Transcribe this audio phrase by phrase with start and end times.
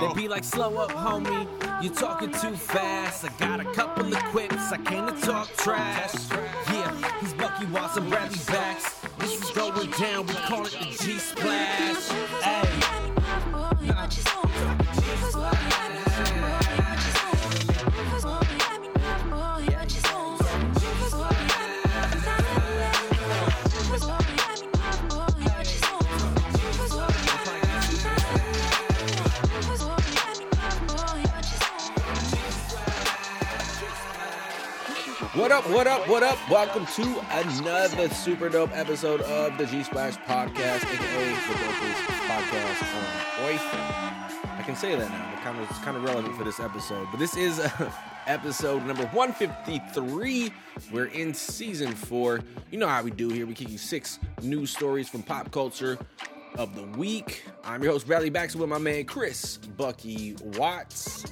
[0.00, 1.46] They be like, slow up, homie.
[1.82, 3.24] You're talking too fast.
[3.24, 4.72] I got a couple of quips.
[4.72, 6.14] I came to talk trash.
[6.72, 9.00] Yeah, he's Bucky Watson, Bradley Backs.
[9.18, 10.26] This is going down.
[10.26, 12.08] We call it the G Splash.
[12.42, 12.97] Hey.
[35.48, 36.50] What up, what up, what up?
[36.50, 42.82] Welcome to another super dope episode of the G Splash Podcast, aka the dopest podcast
[44.44, 44.58] on.
[44.58, 45.40] I can say that now.
[45.42, 47.08] Kind of, it's kind of relevant for this episode.
[47.10, 47.66] But this is
[48.26, 50.52] episode number 153.
[50.92, 52.40] We're in season four.
[52.70, 53.46] You know how we do here.
[53.46, 55.96] We kick you six news stories from pop culture
[56.58, 57.42] of the week.
[57.64, 61.24] I'm your host, Bradley Baxter, with my man Chris Bucky Watts.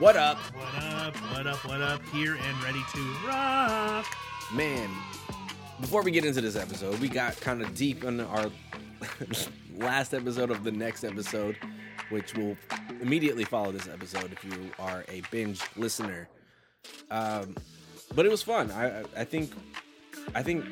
[0.00, 0.38] What up?
[0.38, 1.16] What up?
[1.16, 1.64] What up?
[1.66, 2.02] What up?
[2.08, 4.06] Here and ready to rock.
[4.52, 4.88] Man,
[5.80, 8.46] before we get into this episode, we got kind of deep in our
[9.76, 11.56] last episode of the next episode,
[12.08, 12.56] which will
[13.00, 16.28] immediately follow this episode if you are a binge listener.
[17.10, 17.54] Um,
[18.14, 18.70] but it was fun.
[18.70, 19.52] I, I- I think,
[20.34, 20.64] I think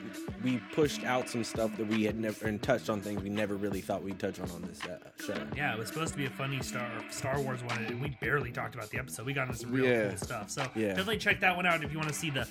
[0.44, 3.56] we pushed out some stuff that we had never and touched on things we never
[3.56, 5.34] really thought we'd touch on on this uh, show.
[5.56, 8.52] Yeah, it was supposed to be a funny Star Star Wars one, and we barely
[8.52, 9.26] talked about the episode.
[9.26, 10.08] We got into some real Yeah.
[10.10, 10.50] cool stuff.
[10.50, 10.88] So Yeah.
[10.88, 12.46] definitely check that one out if you want to see the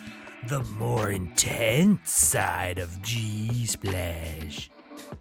[0.48, 4.70] the more intense side of G Splash.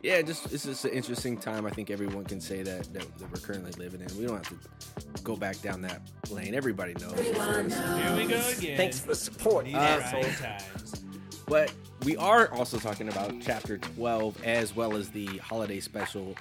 [0.02, 1.66] Yeah, just it's just an interesting time.
[1.66, 4.08] I think everyone can say that, that that we're currently living in.
[4.18, 6.54] We don't have to go back down that lane.
[6.54, 7.14] Everybody knows.
[7.18, 8.76] Here we go again.
[8.76, 10.22] Thanks for the support, These asshole.
[10.22, 11.02] trying times.
[11.46, 11.72] But
[12.04, 16.34] we are also talking about chapter 12 as well as the holiday special,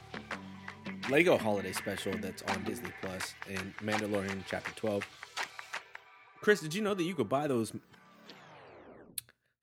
[1.09, 5.07] Lego holiday special that's on Disney Plus and Mandalorian chapter 12.
[6.41, 7.71] Chris, did you know that you could buy those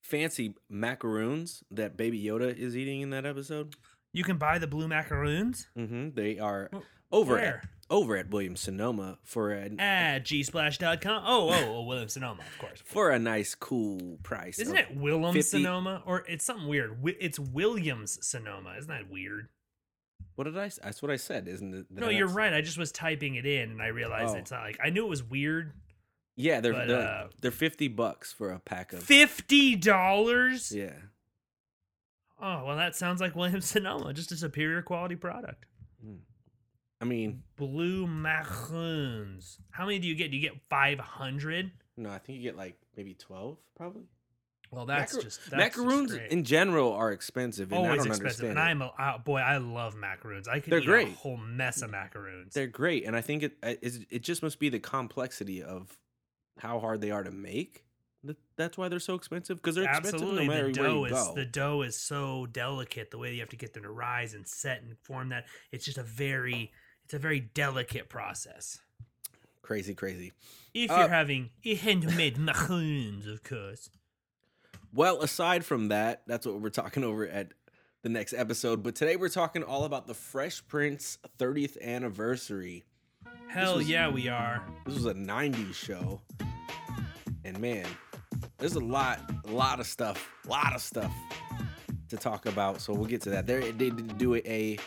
[0.03, 3.75] fancy macaroons that Baby Yoda is eating in that episode?
[4.13, 6.11] You can buy the blue macaroons Mm-hmm.
[6.15, 6.79] They are Wh-
[7.11, 7.63] over where?
[7.93, 11.23] Over at Williams Sonoma for a at gsplash.com.
[11.27, 12.83] Oh, oh, oh, William Sonoma, of course.
[12.85, 14.59] for a nice cool price.
[14.59, 16.97] Isn't it Willem 50 Sonoma or it's something weird?
[17.21, 18.75] It's Williams Sonoma.
[18.79, 19.49] Isn't that weird?
[20.35, 21.87] What did I That's what I said, isn't it?
[21.91, 22.55] No, you're right.
[22.55, 24.39] I just was typing it in and I realized Oh.
[24.39, 25.73] it's not like I knew it was weird.
[26.35, 29.03] Yeah, they're But, they're, uh, they're fifty bucks for a pack of.
[29.03, 30.73] Fifty dollars.
[30.75, 30.95] Yeah.
[32.41, 35.67] Oh well, that sounds like Williams Sonoma, just a superior quality product.
[37.03, 39.59] I mean, Blue macaroons.
[39.71, 40.31] How many do you get?
[40.31, 41.73] Do you get five hundred?
[41.97, 44.03] no, I think you get like maybe twelve, probably.
[44.71, 48.07] Well, that's Macar- just that's macaroons just in general are expensive, and I always don't
[48.13, 48.45] expensive.
[48.45, 48.51] understand.
[48.51, 48.63] And it.
[48.63, 49.41] I'm a uh, boy.
[49.41, 50.49] I love macaroons.
[50.49, 51.09] I could They're eat great.
[51.09, 52.55] a whole mess of macaroons.
[52.55, 55.99] They're great, and I think it it, it just must be the complexity of
[56.59, 57.85] how hard they are to make.
[58.57, 61.11] That's why they're so expensive because they're Absolutely, expensive no matter the where you is
[61.13, 61.35] go.
[61.35, 63.11] the dough is so delicate.
[63.11, 65.85] The way you have to get them to rise and set and form that it's
[65.85, 66.71] just a very
[67.13, 68.81] it's a very delicate process.
[69.61, 70.33] Crazy, crazy.
[70.73, 73.91] If Uh, you're having handmade macaroons, of course.
[74.95, 77.53] Well, aside from that, that's what we're talking over at
[78.01, 78.83] the next episode.
[78.83, 82.85] But today we're talking all about the Fresh Prince 30th anniversary.
[83.49, 84.65] Hell was- yeah, we are.
[84.87, 86.19] This was a 90s show.
[87.45, 87.85] And man,
[88.57, 91.13] there's a lot, a lot of stuff, a lot of stuff
[92.09, 92.81] to talk about.
[92.81, 93.47] So we'll get to that.
[93.47, 94.79] There, they did do it a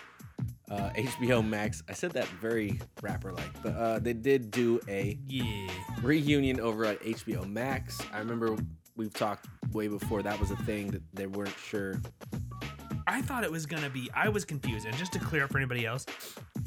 [0.71, 1.83] uh, HBO Max.
[1.89, 5.67] I said that very rapper like, but uh, they did do a Yeah.
[6.01, 7.99] reunion over at HBO Max.
[8.13, 8.55] I remember
[8.95, 12.01] we've talked way before that was a thing that they weren't sure.
[13.07, 14.09] I thought it was gonna be.
[14.15, 16.05] I was confused, and just to clear up for anybody else,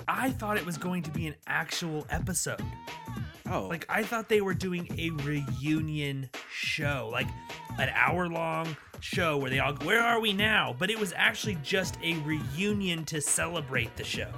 [0.06, 2.62] I thought it was going to be an actual episode.
[3.50, 7.26] Oh, Like I thought they were doing a reunion show, like
[7.78, 11.12] an hour long show where they all go, "Where are we now?" But it was
[11.16, 14.30] actually just a reunion to celebrate the show.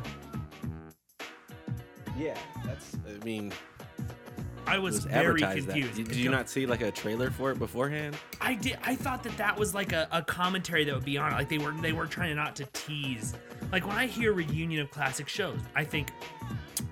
[2.19, 2.97] yeah, that's.
[3.07, 3.53] I mean,
[4.67, 5.73] I was, was very advertised that.
[5.73, 5.97] confused.
[5.97, 8.17] Did, did you not see like a trailer for it beforehand?
[8.41, 8.79] I did.
[8.85, 11.35] I thought that that was like a, a commentary that would be on it.
[11.35, 13.35] Like they were they were trying not to tease.
[13.73, 16.13] Like when I hear reunion of classic shows, I think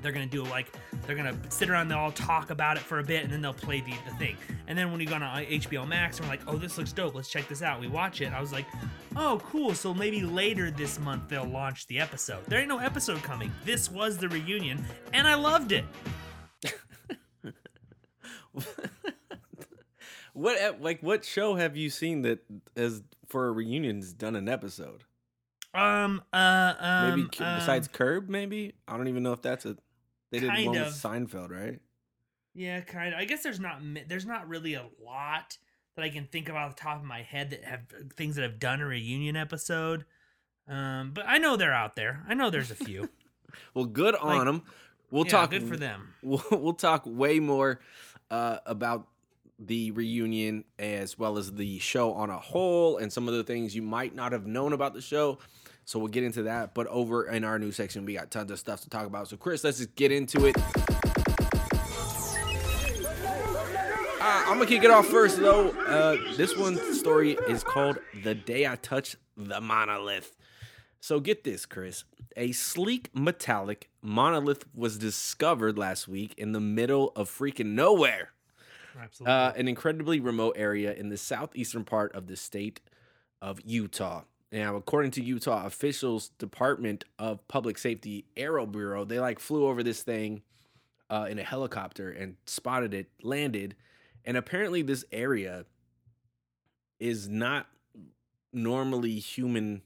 [0.02, 0.72] they're gonna do like
[1.08, 3.54] they're gonna sit around, they'll all talk about it for a bit, and then they'll
[3.54, 4.36] play the, the thing.
[4.66, 7.14] And then when we go on HBO Max, and we're like, oh, this looks dope.
[7.14, 7.80] Let's check this out.
[7.80, 8.30] We watch it.
[8.34, 8.66] I was like,
[9.16, 9.74] oh, cool.
[9.74, 12.44] So maybe later this month they'll launch the episode.
[12.44, 13.50] There ain't no episode coming.
[13.64, 14.84] This was the reunion,
[15.14, 15.86] and I loved it.
[20.34, 22.40] what like what show have you seen that
[22.76, 25.04] has for a reunion has done an episode?
[25.72, 26.22] Um.
[26.34, 26.74] Uh.
[26.78, 29.78] Um, maybe K- um, besides Curb, maybe I don't even know if that's a.
[30.30, 30.86] They did Kind one of.
[30.86, 31.78] with Seinfeld, right?
[32.54, 33.20] Yeah, kind of.
[33.20, 35.56] I guess there's not there's not really a lot
[35.96, 37.80] that I can think of off the top of my head that have
[38.16, 40.04] things that have done a reunion episode.
[40.68, 42.22] Um, but I know they're out there.
[42.28, 43.08] I know there's a few.
[43.74, 44.62] Well, good on Like- them.
[45.10, 45.50] We'll yeah, talk.
[45.50, 46.12] Good for them.
[46.22, 47.80] We'll, we'll talk way more
[48.30, 49.08] uh, about
[49.58, 53.74] the reunion as well as the show on a whole and some of the things
[53.74, 55.38] you might not have known about the show.
[55.88, 56.74] So we'll get into that.
[56.74, 59.26] But over in our new section, we got tons of stuff to talk about.
[59.26, 60.54] So Chris, let's just get into it.
[64.20, 65.70] Uh, I'm gonna kick it off first though.
[65.70, 70.36] Uh, this one story is called "The Day I Touched the Monolith."
[71.00, 72.04] So get this, Chris.
[72.36, 78.32] A sleek metallic monolith was discovered last week in the middle of freaking nowhere.
[79.00, 79.32] Absolutely.
[79.32, 82.82] Uh, an incredibly remote area in the southeastern part of the state
[83.40, 84.24] of Utah.
[84.50, 89.82] Now, according to Utah officials, Department of Public Safety Aero Bureau, they like flew over
[89.82, 90.42] this thing
[91.10, 93.76] uh, in a helicopter and spotted it, landed,
[94.24, 95.66] and apparently this area
[96.98, 97.66] is not
[98.52, 99.82] normally human,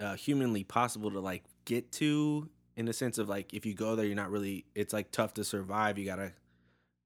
[0.00, 2.48] uh, humanly possible to like get to.
[2.76, 4.64] In the sense of like, if you go there, you're not really.
[4.74, 5.98] It's like tough to survive.
[5.98, 6.32] You gotta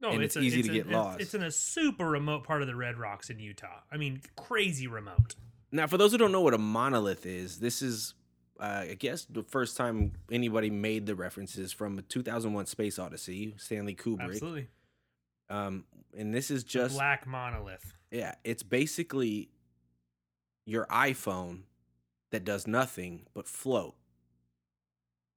[0.03, 1.21] no, and it's easy to a- get it's- lost.
[1.21, 3.81] It's in a super remote part of the Red Rocks in Utah.
[3.91, 5.35] I mean, crazy remote.
[5.73, 8.15] Now, for those who don't know what a monolith is, this is,
[8.61, 13.55] uh, I guess, the first time anybody made the references from a 2001 Space Odyssey,
[13.57, 14.21] Stanley Kubrick.
[14.25, 14.69] Absolutely.
[15.49, 15.85] Um,
[16.17, 17.95] and this is The just, black monolith.
[18.11, 19.49] yeah, it's basically
[20.67, 21.63] your iPhone
[22.31, 23.95] that does nothing but float.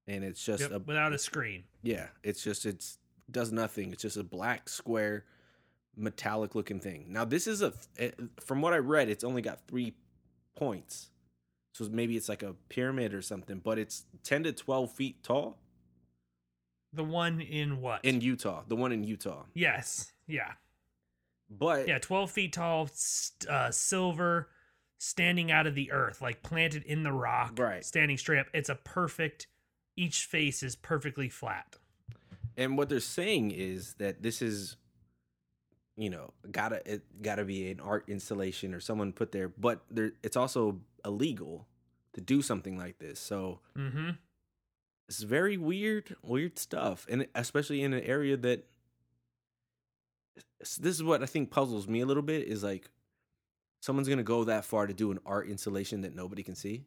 [0.08, 1.64] And it's just Yep, a, without a screen.
[1.82, 3.00] yeah, it's just, it's
[3.32, 3.92] does nothing.
[3.92, 5.26] It's just a black square
[5.98, 7.06] metallic looking thing.
[7.10, 9.96] Now, this is a, it- from what I read, it's only got three
[10.56, 11.10] points.
[11.74, 15.58] So maybe it's like a pyramid or something, but it's 10 to 12 feet tall
[16.94, 18.04] The one in what?
[18.06, 19.44] in Utah, the one in Utah.
[19.54, 20.12] yes.
[20.28, 20.54] Yeah.
[21.50, 22.00] But Yeah.
[22.00, 22.90] 12 feet tall,
[23.50, 24.50] uh, silver,
[24.98, 27.86] standing out of the earth, like planted in the rock, Right.
[27.86, 28.48] standing straight up.
[28.54, 29.48] It's a perfect,
[29.98, 31.76] each face is perfectly flat.
[32.58, 34.78] and what they're saying is that this is
[35.98, 40.12] you know, gotta it gotta be an art installation or someone put there, but there
[40.24, 41.68] it's also illegal
[42.14, 43.20] to do something like this.
[43.20, 44.10] So Mm hmm.
[45.08, 48.68] it's very weird, weird stuff, and especially in an area that
[50.80, 52.90] this is what I think puzzles me a little bit is like
[53.82, 56.86] someone's gonna go that far to do an art installation that nobody can see.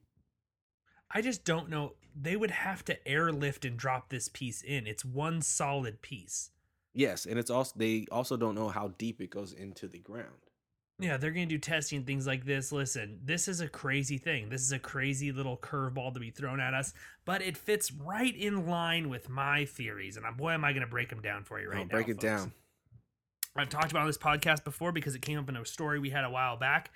[1.11, 1.94] I just don't know.
[2.14, 4.87] They would have to airlift and drop this piece in.
[4.87, 6.50] It's one solid piece.
[6.94, 10.26] Yes, and it's also they also don't know how deep it goes into the ground.
[11.00, 12.73] Yeah, they're going to do testing things like this.
[12.73, 14.49] Listen, this is a crazy thing.
[14.49, 16.93] This is a crazy little curveball to be thrown at us,
[17.25, 20.17] but it fits right in line with my theories.
[20.17, 21.88] And boy, am I going to break them down for you right Oh, now.
[21.88, 22.25] break it folks.
[22.25, 22.52] down.
[23.55, 26.25] I've talked about this podcast before because it came up in a story we had
[26.25, 26.90] a while back.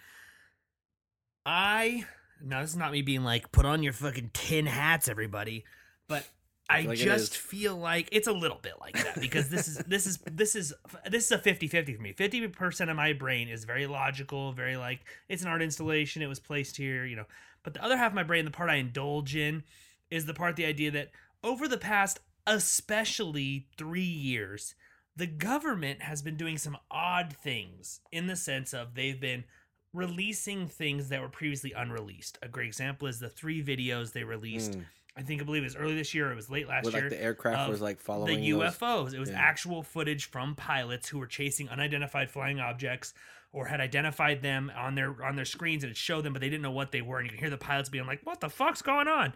[1.47, 2.05] I
[2.41, 5.65] now this is not me being like put on your fucking tin hats, everybody,
[6.09, 6.27] but
[6.73, 10.07] I Like just feel like it's a little bit like that because this is this
[10.07, 10.73] is this is
[11.11, 12.13] this is a 50-50 for me.
[12.13, 16.41] 50% of my brain is very logical, very like it's an art installation, it was
[16.41, 17.27] placed here, you know.
[17.63, 19.63] But the other half of my brain, the part I indulge in,
[20.11, 21.11] is the part the idea that
[21.45, 24.75] over the past especially 3 years,
[25.15, 29.45] the government has been doing some odd things in the sense of they've been
[29.93, 32.39] releasing things that were previously unreleased.
[32.43, 34.73] A great example is the three videos they released.
[34.73, 34.85] Mm.
[35.17, 36.33] I think I believe it was early this year.
[36.33, 37.03] It was late last Where year.
[37.03, 39.13] like the aircraft was like following the those- UFOs.
[39.15, 39.39] It was yeah.
[39.39, 43.13] actual footage from pilots who were chasing unidentified flying objects
[43.53, 46.49] or had identified them on their on their screens and it showed them, but they
[46.49, 47.19] didn't know what they were.
[47.19, 49.35] And you can hear the pilots being like, "What the fuck's going on?"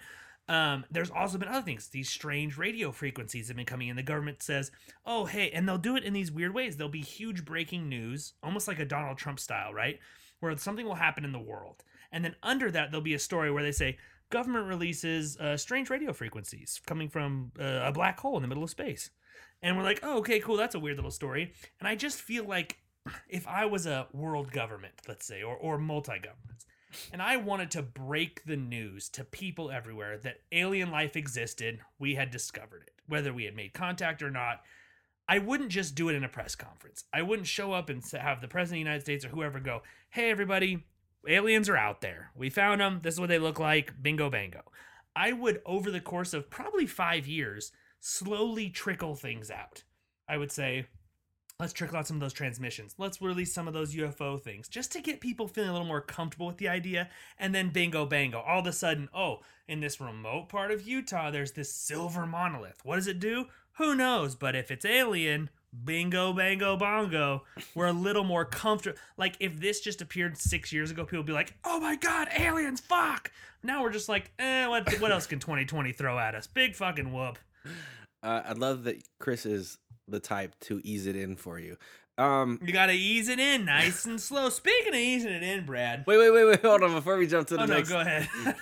[0.49, 1.89] Um, there's also been other things.
[1.89, 3.97] These strange radio frequencies have been coming in.
[3.97, 4.71] The government says,
[5.05, 6.77] "Oh, hey," and they'll do it in these weird ways.
[6.77, 9.99] There'll be huge breaking news, almost like a Donald Trump style, right?
[10.41, 13.51] Where something will happen in the world, and then under that there'll be a story
[13.51, 13.99] where they say
[14.31, 18.65] government releases uh, strange radio frequencies coming from uh, a black hole in the middle
[18.65, 19.11] of space,
[19.63, 20.57] and we're like, "Oh, okay, cool.
[20.57, 22.79] That's a weird little story." And I just feel like
[23.29, 26.67] if I was a world government, let's say, or or multi governments,
[27.13, 32.15] and I wanted to break the news to people everywhere that alien life existed, we
[32.15, 34.63] had discovered it, whether we had made contact or not.
[35.29, 37.03] I wouldn't just do it in a press conference.
[37.13, 39.83] I wouldn't show up and have the president of the United States or whoever go,
[40.11, 40.85] "Hey, everybody,
[41.29, 42.31] aliens are out there.
[42.35, 43.01] We found them.
[43.03, 44.03] This is what they look like.
[44.03, 44.63] Bingo, bango."
[45.15, 49.83] I would, over the course of probably five years, slowly trickle things out.
[50.29, 50.87] I would say,
[51.59, 52.95] let's trickle out some of those transmissions.
[52.99, 56.03] Let's release some of those UFO things just to get people feeling a little more
[56.03, 57.09] comfortable with the idea.
[57.39, 58.41] And then bingo bango.
[58.41, 62.85] All of a sudden, oh, in this remote part of Utah, there's this silver monolith.
[62.85, 63.47] What does it do?
[63.79, 64.35] Who knows?
[64.35, 65.49] But if it's alien,
[65.85, 68.99] bingo bango bongo, we're a little more comfortable.
[69.17, 72.29] Like if this just appeared six years ago, people would be like, oh my god,
[72.37, 73.31] aliens, fuck.
[73.63, 76.47] Now we're just like, eh, what, what else can 2020 throw at us?
[76.47, 77.39] Big fucking whoop.
[78.23, 79.79] Uh, I love that Chris is
[80.09, 81.77] the type to ease it in for you.
[82.19, 84.49] Um, You gotta ease it in nice and slow.
[84.49, 86.05] Speaking of easing it in, Brad.
[86.07, 86.63] wait, wait, wait, wait.
[86.63, 86.95] Hold on.
[86.95, 88.29] Before we jump to the Oh no, next, go ahead.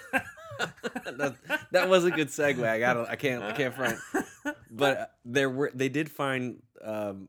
[1.05, 1.37] that,
[1.71, 2.67] that was a good segue.
[2.67, 3.09] I got.
[3.09, 3.43] I can't.
[3.43, 3.99] I can't front.
[4.71, 5.71] But there were.
[5.73, 7.29] They did find um,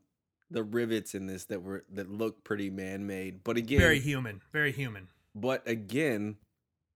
[0.51, 3.43] the rivets in this that were that look pretty man made.
[3.43, 4.41] But again, very human.
[4.53, 5.07] Very human.
[5.33, 6.37] but again,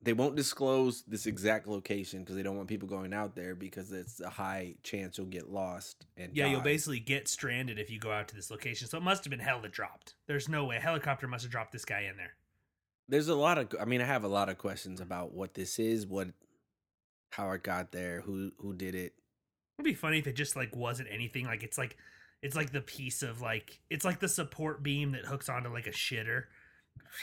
[0.02, 3.92] they won't disclose this exact location because they don't want people going out there because
[3.92, 8.00] it's a high chance you'll get lost and Yeah, you'll basically get stranded if you
[8.00, 8.88] go out to this location.
[8.88, 10.16] So it must have been hell that dropped.
[10.28, 10.78] There's no way.
[10.78, 12.34] A helicopter must have dropped this guy in there.
[13.10, 13.76] There's a lot of.
[13.82, 16.28] I mean, I have a lot of questions about what this is, what,
[17.32, 19.14] how it got there, who who did it.
[19.80, 21.46] It'd be funny if it just like wasn't anything.
[21.46, 21.98] Like it's like
[22.42, 25.88] it's like the piece of like it's like the support beam that hooks onto like
[25.88, 26.44] a shitter.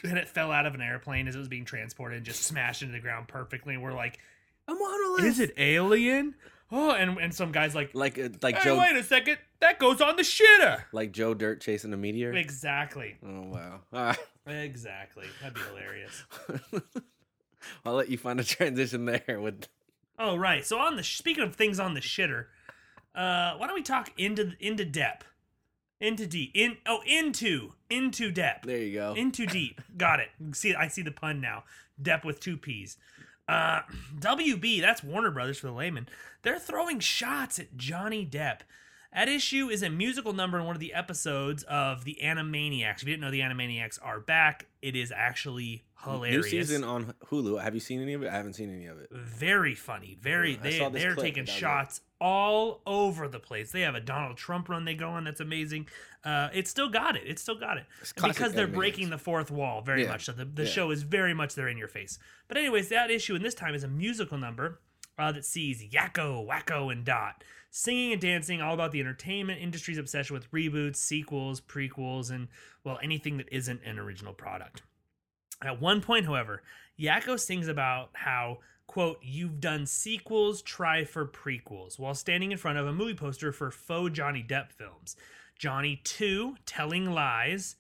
[0.03, 2.83] And it fell out of an airplane as it was being transported and just smashed
[2.83, 3.75] into the ground perfectly.
[3.75, 4.19] And we're like,
[4.67, 5.25] I'm on A monolith.
[5.25, 6.35] is it alien?
[6.73, 9.79] Oh, and and some guys like, like uh, like hey, Joe wait a second, that
[9.79, 10.83] goes on the shitter.
[10.93, 12.33] like Joe Dirt chasing a meteor?
[12.33, 13.81] Exactly, Oh wow!
[13.93, 14.17] Ah.
[14.47, 15.27] exactly.
[15.41, 16.25] That'd be hilarious.
[17.85, 19.69] I'll let you find a transition there with.
[20.19, 20.65] Oh right.
[20.65, 22.47] So on the speaking of things on the shitter,
[23.17, 25.27] uh, why don't we talk into into depth,
[26.01, 29.15] into deep, in oh into into depth, There you go.
[29.15, 29.81] into deep.
[29.97, 30.29] Got it.
[30.53, 31.65] See, I see the pun now.
[32.01, 32.97] Depth with two p's.
[33.49, 33.81] Uh,
[34.19, 36.09] WB, that's Warner Brothers for the layman.
[36.43, 38.61] They're throwing shots at Johnny Depp.
[39.13, 42.97] At issue is a musical number in one of the episodes of the Animaniacs.
[42.97, 44.67] If you didn't know, the Animaniacs are back.
[44.83, 46.37] It is actually hilarious.
[46.37, 47.63] New season on Hulu.
[47.63, 48.29] Have you seen any of it?
[48.29, 49.09] I haven't seen any of it.
[49.13, 50.17] very funny.
[50.21, 51.53] Very I they, they're taking was it.
[51.59, 53.73] shots all over the place.
[53.73, 55.89] They have a Donald Trump run they go on that's amazing.
[56.25, 57.23] Uh, it's still got it.
[57.27, 57.85] It's still got it
[58.23, 58.75] because they're Animaniacs.
[58.75, 60.09] breaking the fourth wall very Yeah.
[60.13, 60.25] much.
[60.27, 60.69] So the the Yeah.
[60.71, 62.19] show is very much there in your face.
[62.49, 64.81] But anyways, that issue and this time is a musical number
[65.19, 69.99] uh, that sees Yakko, Wakko, and Dot singing and dancing all about the entertainment industry's
[69.99, 72.49] obsession with reboots, sequels, prequels, and
[72.85, 74.83] well anything that isn't an original product.
[75.63, 76.63] At one point, however,
[76.99, 82.79] Yakko sings about how, quote, you've done sequels, try for prequels, while standing in front
[82.79, 85.17] of a movie poster for faux Johnny Depp films.
[85.59, 87.77] Johnny 2, Telling Lies,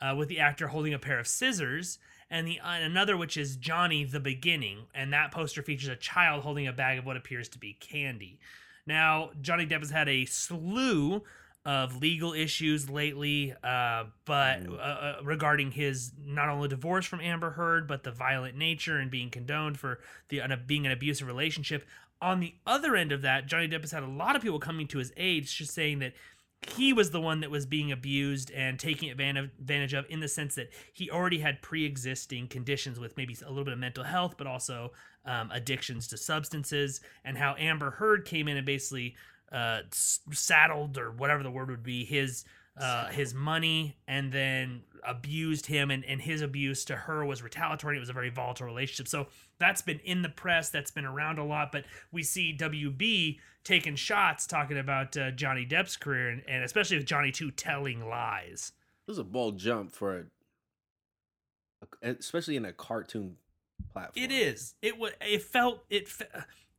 [0.00, 1.98] uh, with the actor holding a pair of scissors,
[2.30, 6.42] and the and another which is Johnny the Beginning, and that poster features a child
[6.42, 8.38] holding a bag of what appears to be candy.
[8.86, 11.22] Now, Johnny Depp has had a slew
[11.64, 17.50] of legal issues lately, uh, but uh, uh, regarding his not only divorce from Amber
[17.50, 21.86] Heard, but the violent nature and being condoned for the uh, being an abusive relationship.
[22.22, 24.86] On the other end of that, Johnny Depp has had a lot of people coming
[24.88, 26.14] to his aid, just saying that
[26.76, 30.28] he was the one that was being abused and taking advantage advantage of in the
[30.28, 34.34] sense that he already had pre-existing conditions with maybe a little bit of mental health
[34.36, 34.92] but also
[35.24, 39.14] um, addictions to substances and how amber heard came in and basically
[39.52, 42.44] uh, saddled or whatever the word would be his
[42.80, 47.96] uh, his money and then abused him and, and his abuse to her was retaliatory
[47.96, 49.26] it was a very volatile relationship so
[49.58, 53.96] that's been in the press that's been around a lot but we see wb taking
[53.96, 58.72] shots talking about uh, johnny depp's career and, and especially with johnny 2 telling lies
[59.06, 60.24] This is a bold jump for a,
[62.08, 63.36] a- especially in a cartoon
[63.92, 64.24] platform.
[64.24, 64.74] It is.
[64.82, 65.12] It was.
[65.20, 65.84] It felt.
[65.90, 66.08] It.
[66.08, 66.26] fe-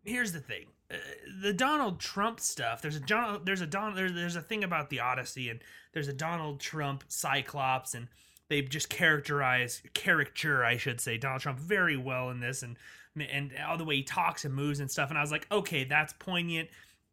[0.04, 0.66] Here's the thing.
[0.92, 0.98] Uh,
[1.42, 2.82] the Donald Trump stuff.
[2.82, 3.42] There's a John.
[3.44, 3.96] There's a Don.
[3.96, 5.60] There's there's a thing about the Odyssey, and
[5.94, 8.08] there's a Donald Trump Cyclops, and
[8.50, 12.78] they just characterize caricature, I should say, Donald Trump very well in this, and
[13.16, 15.10] and all the way he talks and moves and stuff.
[15.10, 16.70] And I was like, okay, that's poignant.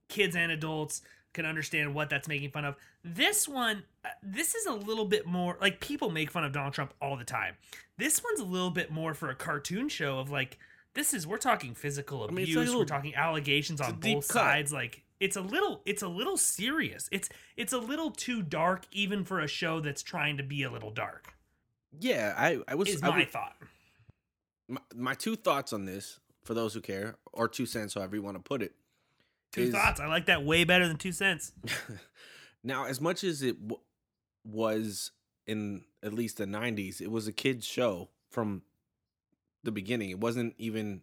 [0.09, 1.03] Kids and adults
[1.35, 2.77] can understand what that's making fun of.
[3.05, 6.73] This one, uh, this is a little bit more like people make fun of Donald
[6.73, 7.55] Trump all the time.
[7.97, 10.59] This one's a little bit more for a cartoon show of like
[10.99, 14.25] this is we're talking physical mean, it's abuse, like a we're talking allegations on both
[14.25, 14.73] sides.
[14.73, 17.09] Like it's a little it's a little serious.
[17.13, 20.71] It's it's a little too dark even for a show that's trying to be a
[20.71, 21.33] little dark.
[21.99, 23.57] Yeah, I I was Is I my would- thought.
[24.69, 28.23] my, my two thoughts on this for those who care or two cents however you
[28.23, 28.75] want to put it
[29.53, 30.01] Two is- thoughts.
[30.01, 31.53] I like that way better than two cents.
[32.65, 33.81] now as much as it w-
[34.45, 35.13] was
[35.47, 38.63] in at least the 90s it was a kids show from
[39.65, 41.03] the beginning it wasn't even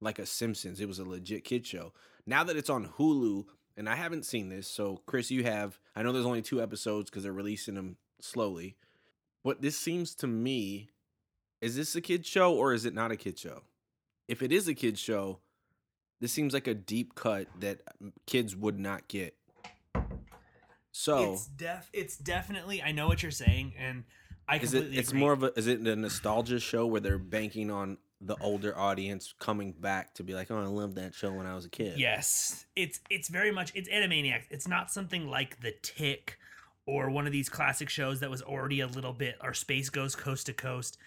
[0.00, 1.92] like a simpsons it was a legit kid show
[2.26, 3.44] now that it's on hulu
[3.76, 4.68] and I haven't seen this.
[4.68, 5.78] So, Chris, you have.
[5.96, 8.76] I know there's only two episodes because they're releasing them slowly.
[9.42, 10.90] But this seems to me,
[11.60, 13.62] is this a kid show or is it not a kid show?
[14.28, 15.40] If it is a kid show,
[16.20, 19.34] this seems like a deep cut that um, kids would not get.
[20.92, 21.90] So, It's def.
[21.92, 22.80] It's definitely.
[22.80, 24.04] I know what you're saying, and
[24.48, 24.96] I is it?
[24.96, 25.20] It's agree.
[25.20, 25.58] more of a.
[25.58, 30.22] Is it a nostalgia show where they're banking on the older audience coming back to
[30.22, 33.28] be like, "Oh, I loved that show when I was a kid." Yes, it's it's
[33.28, 34.44] very much it's Animaniacs.
[34.50, 36.38] It's not something like The Tick
[36.86, 40.18] or one of these classic shows that was already a little bit or Space Ghost
[40.18, 40.98] Coast to Coast.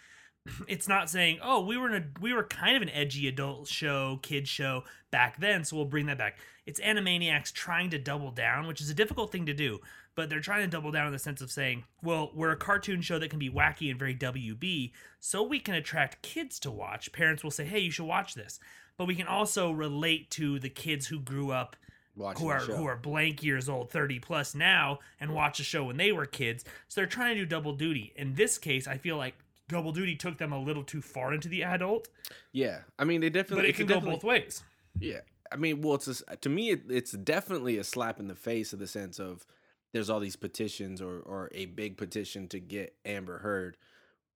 [0.68, 3.68] It's not saying, "Oh, we were in a we were kind of an edgy adult
[3.68, 8.32] show, kid show back then, so we'll bring that back." It's Animaniacs trying to double
[8.32, 9.80] down, which is a difficult thing to do,
[10.18, 13.02] but they're trying to double down in the sense of saying, "Well, we're a cartoon
[13.02, 17.14] show that can be wacky and very WB, so we can attract kids to watch."
[17.14, 18.60] Parents will say, "Hey, you should watch this."
[18.98, 21.76] But we can also relate to the kids who grew up
[22.16, 25.84] Watching who are who are blank years old, 30 plus now, and watch a show
[25.86, 26.66] when they were kids.
[26.88, 28.12] So they're trying to do double duty.
[28.16, 29.36] In this case, I feel like
[29.70, 32.10] double duty took them a little too far into the adult,
[32.54, 33.58] Yeah, I mean they definitely.
[33.58, 34.64] but it it's a can go both ways.
[35.00, 35.20] Yeah,
[35.52, 38.74] I mean, well, it's a, to me, it, it's definitely a slap in the face
[38.74, 39.46] of the sense of
[39.94, 43.78] there's all these petitions or or a big petition to get Amber Heard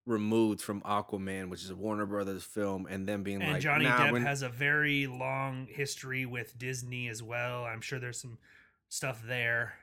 [0.05, 3.85] removed from Aquaman, which is a Warner Brothers film, and then being And like, Johnny
[3.85, 7.65] nah, Depp when- has a very long history with Disney as well.
[7.65, 8.39] I'm sure there's some
[8.89, 9.73] stuff there.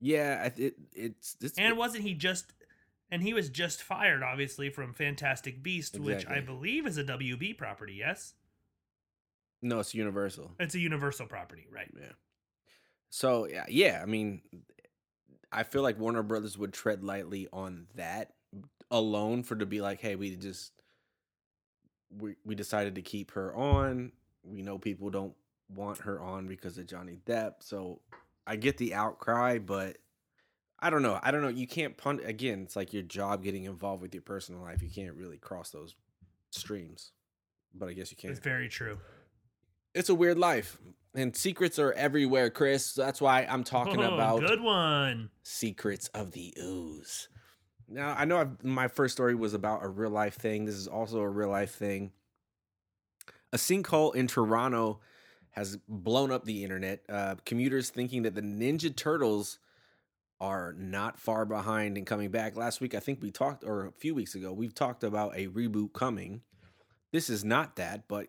[0.00, 2.52] yeah, I- it it's it's And wasn't he just
[3.10, 7.56] and he was just fired obviously from Fantastic Beast, which I believe is a WB
[7.56, 8.34] property, yes?
[9.64, 10.50] no, it's Universal.
[10.58, 11.88] It's a Universal property, right?
[11.96, 12.12] Yeah.
[13.10, 14.00] So yeah, yeah.
[14.02, 14.42] I mean,
[15.52, 18.32] I feel like Warner Brothers would tread lightly on that
[18.90, 20.72] alone for to be like, hey, we just
[22.18, 24.12] we we decided to keep her on.
[24.44, 25.34] We know people don't
[25.74, 27.54] want her on because of Johnny Depp.
[27.60, 28.00] So
[28.46, 29.98] I get the outcry, but
[30.80, 31.18] I don't know.
[31.22, 31.48] I don't know.
[31.48, 32.62] You can't punt again.
[32.62, 34.82] It's like your job getting involved with your personal life.
[34.82, 35.94] You can't really cross those
[36.50, 37.12] streams.
[37.74, 38.98] But I guess you can It's very true.
[39.94, 40.76] it's a weird life
[41.14, 42.94] and secrets are everywhere chris.
[42.94, 45.30] That's why i'm talking Oh, about good one.
[45.42, 47.28] secrets of the ooze.
[47.88, 50.64] Now i know I've, my first story was about a real life thing.
[50.64, 52.12] This is also a real life thing.
[53.52, 55.00] A sinkhole in toronto
[55.50, 57.00] has blown up the internet.
[57.10, 59.58] Uh, commuters thinking that the ninja turtles
[60.40, 62.56] are not far behind in coming back.
[62.56, 65.48] Last week i think we talked or a few weeks ago we've talked about a
[65.48, 66.40] reboot coming.
[67.12, 68.28] This is not that but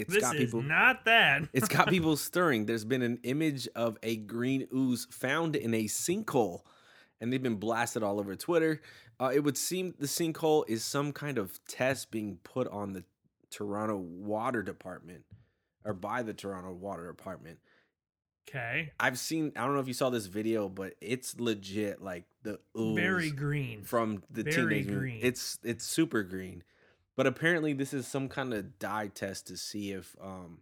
[0.00, 1.42] it's this got is people not that.
[1.52, 2.66] it's got people stirring.
[2.66, 6.60] There's been an image of a green ooze found in a sinkhole,
[7.20, 8.80] and they've been blasted all over Twitter.
[9.20, 13.04] Uh, it would seem the sinkhole is some kind of test being put on the
[13.50, 15.24] Toronto Water Department
[15.84, 17.58] or by the Toronto Water Department.
[18.48, 18.92] okay.
[18.98, 22.58] I've seen, I don't know if you saw this video, but it's legit like the
[22.78, 23.82] ooze Very green.
[23.82, 25.20] from the Very teenage green.
[25.22, 26.62] It's it's super green.
[27.16, 30.58] But apparently this is some kind of dye test to see if um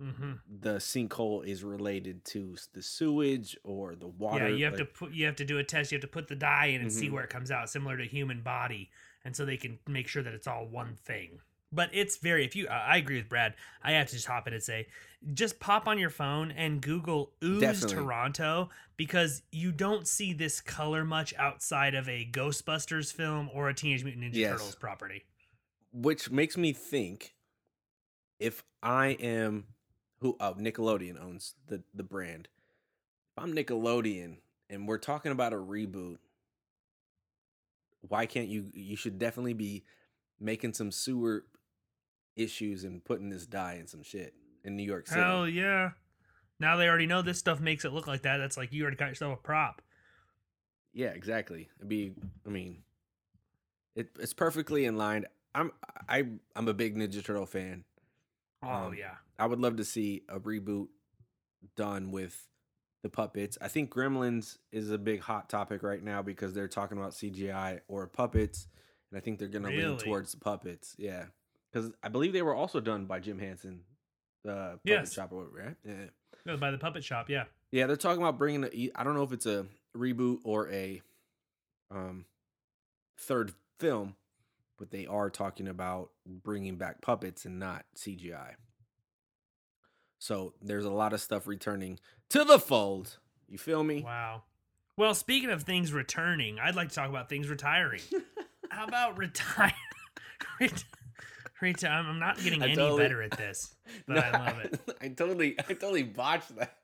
[0.00, 4.48] hmm the sinkhole is related to the sewage or the water.
[4.48, 5.92] Yeah, you have like- to put you have to do a test.
[5.92, 7.12] You have to put the dye in and see Mhm.
[7.12, 8.90] where it comes out, similar to human body,
[9.24, 11.40] and so they can make sure that it's all one thing.
[11.72, 12.44] But it's very.
[12.44, 13.54] If you, I I agree with Brad.
[13.82, 14.86] I have to just hop in and say,
[15.32, 17.96] just pop on your phone and Google ooze Definitely.
[17.96, 23.74] Toronto because you don't see this color much outside of a Ghostbusters film or a
[23.74, 24.52] Teenage Mutant Ninja Yes.
[24.52, 25.24] Turtles property.
[25.94, 27.34] Which makes me think
[28.40, 29.66] if I am
[30.20, 32.48] who uh, Nickelodeon owns the the brand.
[33.36, 36.18] If I'm Nickelodeon and we're talking about a reboot,
[38.00, 38.70] why can't you?
[38.74, 39.84] You should definitely be
[40.40, 41.44] making some sewer
[42.36, 45.20] issues and putting this dye in some shit in New York City.
[45.20, 45.90] Hell yeah!
[46.58, 48.38] Now they already know this stuff makes it look like that.
[48.38, 49.82] That's like you already got yourself a prop.
[50.92, 51.68] Yeah, exactly.
[51.78, 52.14] It'd be.
[52.46, 52.78] I mean,
[53.94, 55.26] it, it's perfectly in line.
[55.54, 55.70] I'm
[56.08, 56.24] I
[56.56, 57.84] I'm a big Ninja Turtle fan.
[58.62, 59.14] Oh Um, yeah.
[59.38, 60.88] I would love to see a reboot
[61.76, 62.46] done with
[63.02, 63.58] the puppets.
[63.60, 67.80] I think Gremlins is a big hot topic right now because they're talking about CGI
[67.88, 68.66] or puppets,
[69.10, 70.94] and I think they're going to lean towards the puppets.
[70.98, 71.26] Yeah,
[71.70, 73.80] because I believe they were also done by Jim Henson,
[74.44, 75.12] the puppet Yes.
[75.12, 75.76] shop, right?
[75.84, 76.06] Yeah,
[76.46, 77.28] No, by the puppet shop.
[77.28, 77.44] Yeah.
[77.72, 77.86] yeah.
[77.86, 78.64] They're talking about bringing.
[78.64, 81.02] A, I don't know if it's a reboot or a
[81.90, 82.24] um
[83.18, 84.16] third film,
[84.78, 88.54] but they are talking about bringing back puppets and not CGI.
[90.18, 91.98] So there's a lot of stuff returning
[92.30, 93.18] to the fold.
[93.48, 94.02] You feel me?
[94.02, 94.42] Wow.
[94.96, 98.00] Well, speaking of things returning, I'd like to talk about things retiring.
[98.70, 99.72] How about retire?
[100.60, 100.84] Ret-
[101.62, 103.74] reti- I'm not getting any totally- better at this,
[104.06, 104.80] but I love it.
[105.00, 106.76] I totally, I totally botched that.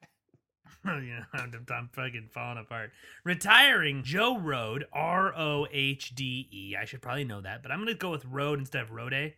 [0.85, 2.91] you know, I'm, I'm fucking falling apart.
[3.25, 6.77] Retiring Joe Road, R O H D E.
[6.81, 9.35] I should probably know that, but I'm gonna go with Road instead of Rode.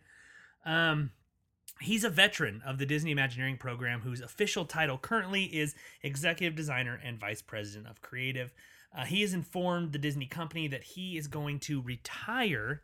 [0.65, 1.11] Um,
[1.81, 6.99] he's a veteran of the Disney Imagineering program, whose official title currently is Executive Designer
[7.03, 8.53] and Vice President of Creative.
[8.95, 12.81] Uh, he has informed the Disney company that he is going to retire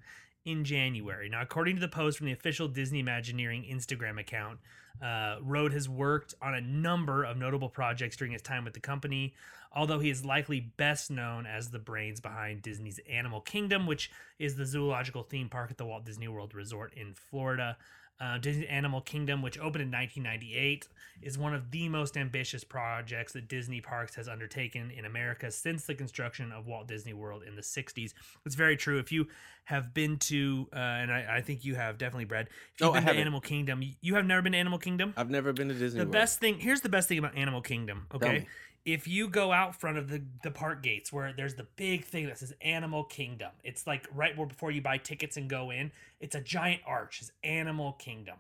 [0.50, 1.30] in January.
[1.30, 4.60] Now, according to the post from the official Disney Imagineering Instagram account,
[5.02, 8.80] uh, Rohde has worked on a number of notable projects during his time with the
[8.80, 9.34] company,
[9.72, 14.56] although he is likely best known as the brains behind Disney's Animal Kingdom, which is
[14.56, 17.78] the zoological theme park at the Walt Disney World Resort in Florida.
[18.22, 20.88] Uh, Disney Animal Kingdom, which opened in 1998,
[21.22, 25.86] is one of the most ambitious projects that Disney Parks has undertaken in America since
[25.86, 28.14] the construction of Walt Disney World in the 60s.
[28.46, 29.00] It's very true.
[29.00, 29.28] If you
[29.66, 32.94] have been to, uh, and I, I, think you have definitely, Brad, if you've Oh,
[32.94, 33.22] I been to.
[33.22, 35.14] Animal Kingdom, you have never been to Animal Kingdom?
[35.16, 36.12] I've never been to Disney the World.
[36.14, 38.48] best thing here's the best thing about animal kingdom okay.
[38.94, 42.26] If you go out front of the, the park gates where there's the big thing
[42.28, 45.92] that says animal kingdom it's like right where before you buy tickets and go in
[46.20, 48.36] it's a giant arch it's animal kingdom.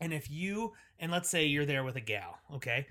[0.00, 2.86] And if you and let's say you're there with a gal okay?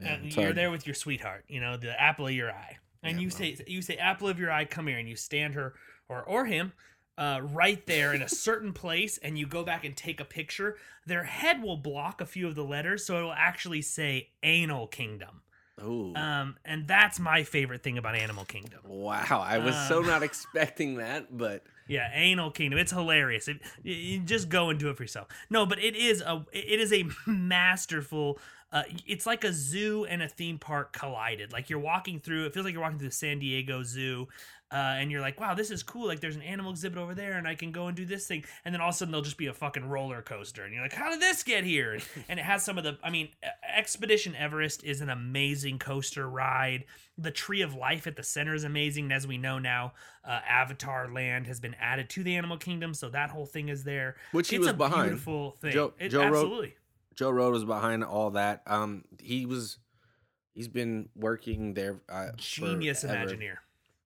[0.00, 2.78] Yeah, you're there with your sweetheart you know the apple of your eye.
[3.02, 3.38] And Yeah, you bro.
[3.38, 5.74] say you say apple of your eye come here and you stand her
[6.08, 6.72] or or him
[7.18, 10.76] uh, right there in a certain place and you go back and take a picture
[11.06, 14.86] their head will block a few of the letters so it will actually say anal
[14.86, 15.42] kingdom
[15.84, 16.14] Ooh.
[16.14, 19.42] um, and that's my favorite thing about animal kingdom wow.
[19.44, 24.20] I was so um, not expecting that, but yeah Animal kingdom it's hilarious it, you
[24.20, 27.04] just go and do it for yourself no but it is a it is a
[27.26, 28.38] masterful
[28.72, 32.54] uh, it's like a zoo and a theme park collided like you're walking through it
[32.54, 34.26] feels like you're walking through the san diego zoo
[34.72, 37.32] uh, and you're like wow this is cool like there's an animal exhibit over there
[37.34, 39.22] and i can go and do this thing and then all of a sudden there'll
[39.22, 42.02] just be a fucking roller coaster and you're like how did this get here and,
[42.38, 43.28] it has some of the i mean
[43.76, 46.84] expedition everest is an amazing coaster ride
[47.18, 49.92] the tree of life at the center is amazing and as we know now
[50.24, 53.84] uh, avatar land has been added to the animal kingdom so that whole thing is
[53.84, 55.10] there Which he it's was a behind.
[55.10, 56.74] beautiful thing Joe- It- Joe wrote- absolutely
[57.14, 58.62] Joe Rohde was behind all that.
[58.66, 59.76] Um, he was,
[60.54, 62.00] he's been working there.
[62.08, 63.28] Uh, genius forever.
[63.34, 63.56] Imagineer.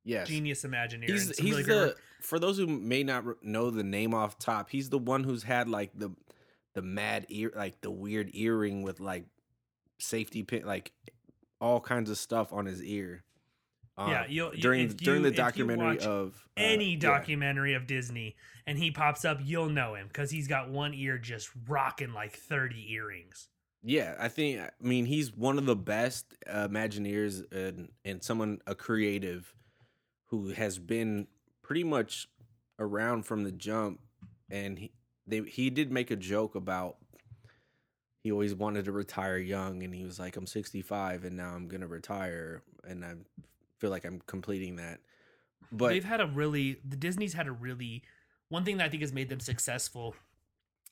[0.06, 1.10] Yes, Genius Imagineer.
[1.10, 4.70] He's he's really the for those who may not know the name off top.
[4.70, 6.12] He's the one who's had like the
[6.74, 9.24] the mad ear, like the weird earring with like
[9.98, 10.92] safety pin, like
[11.60, 13.24] all kinds of stuff on his ear.
[13.98, 17.00] Uh, yeah, you'll, you, during if during the documentary of uh, any yeah.
[17.00, 21.18] documentary of Disney and he pops up, you'll know him because he's got one ear
[21.18, 23.48] just rocking like 30 earrings.
[23.82, 28.60] Yeah, I think I mean he's one of the best uh, Imagineers and and someone
[28.68, 29.52] a creative
[30.42, 31.26] who has been
[31.62, 32.28] pretty much
[32.78, 34.00] around from the jump.
[34.50, 34.92] And he
[35.26, 36.96] they he did make a joke about
[38.22, 41.68] he always wanted to retire young, and he was like, "I'm 65, and now I'm
[41.68, 43.14] gonna retire, and I
[43.78, 45.00] feel like I'm completing that."
[45.72, 48.02] But they've had a really the Disney's had a really
[48.48, 50.14] one thing that I think has made them successful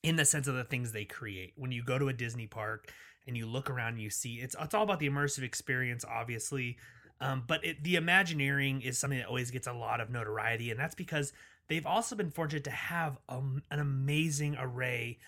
[0.03, 1.55] in the sense of the things they create.
[1.57, 2.93] When you go to a Disney park
[3.27, 6.77] and you look around and you see it's it's all about the immersive experience, obviously.
[7.25, 10.79] Um, but it, the Imagineering is something that always gets a lot of notoriety, and
[10.79, 11.33] that's because
[11.69, 15.19] they've also been fortunate to have um, an amazing array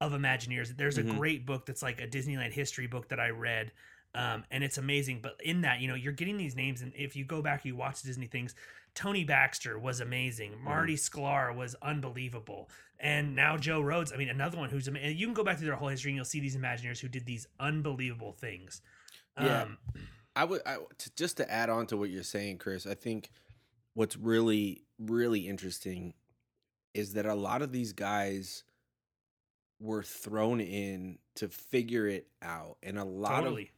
[0.00, 0.76] of Imagineers.
[0.76, 1.16] There's a Mhm.
[1.18, 3.72] great book that's like a Disneyland history book that I read,
[4.14, 5.20] um, and it's amazing.
[5.22, 7.74] But in that, you know, you're getting these names, and if you go back, you
[7.74, 8.54] watch Disney things.
[8.94, 10.52] Tony Baxter was amazing.
[10.62, 14.12] Marty Sklar was unbelievable, and now Joe Rhodes.
[14.12, 16.12] I mean, another one who's ama- and you can go back through their whole history,
[16.12, 18.82] and you'll see these Imagineers who did these unbelievable things.
[19.40, 19.62] Yeah.
[19.62, 19.78] Um,
[20.40, 22.86] I would I, t- just to add on to what you're saying, Chris.
[22.86, 23.30] I think
[23.92, 26.14] what's really really interesting
[26.94, 28.64] is that a lot of these guys
[29.78, 33.64] were thrown in to figure it out, and a lot totally.
[33.64, 33.68] of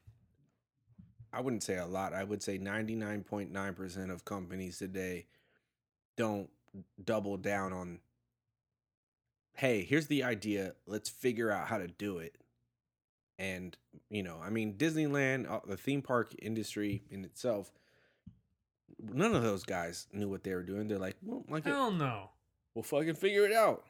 [1.32, 2.14] I wouldn't say a lot.
[2.14, 5.26] I would say 99.9% of companies today
[6.16, 6.48] don't
[7.04, 7.98] double down on
[9.54, 12.36] hey, here's the idea, let's figure out how to do it.
[13.38, 13.76] And,
[14.10, 17.72] you know, I mean Disneyland, uh, the theme park industry in itself,
[19.02, 20.88] none of those guys knew what they were doing.
[20.88, 22.30] They're like, well, like it, Hell no.
[22.74, 23.84] we'll fucking figure it out.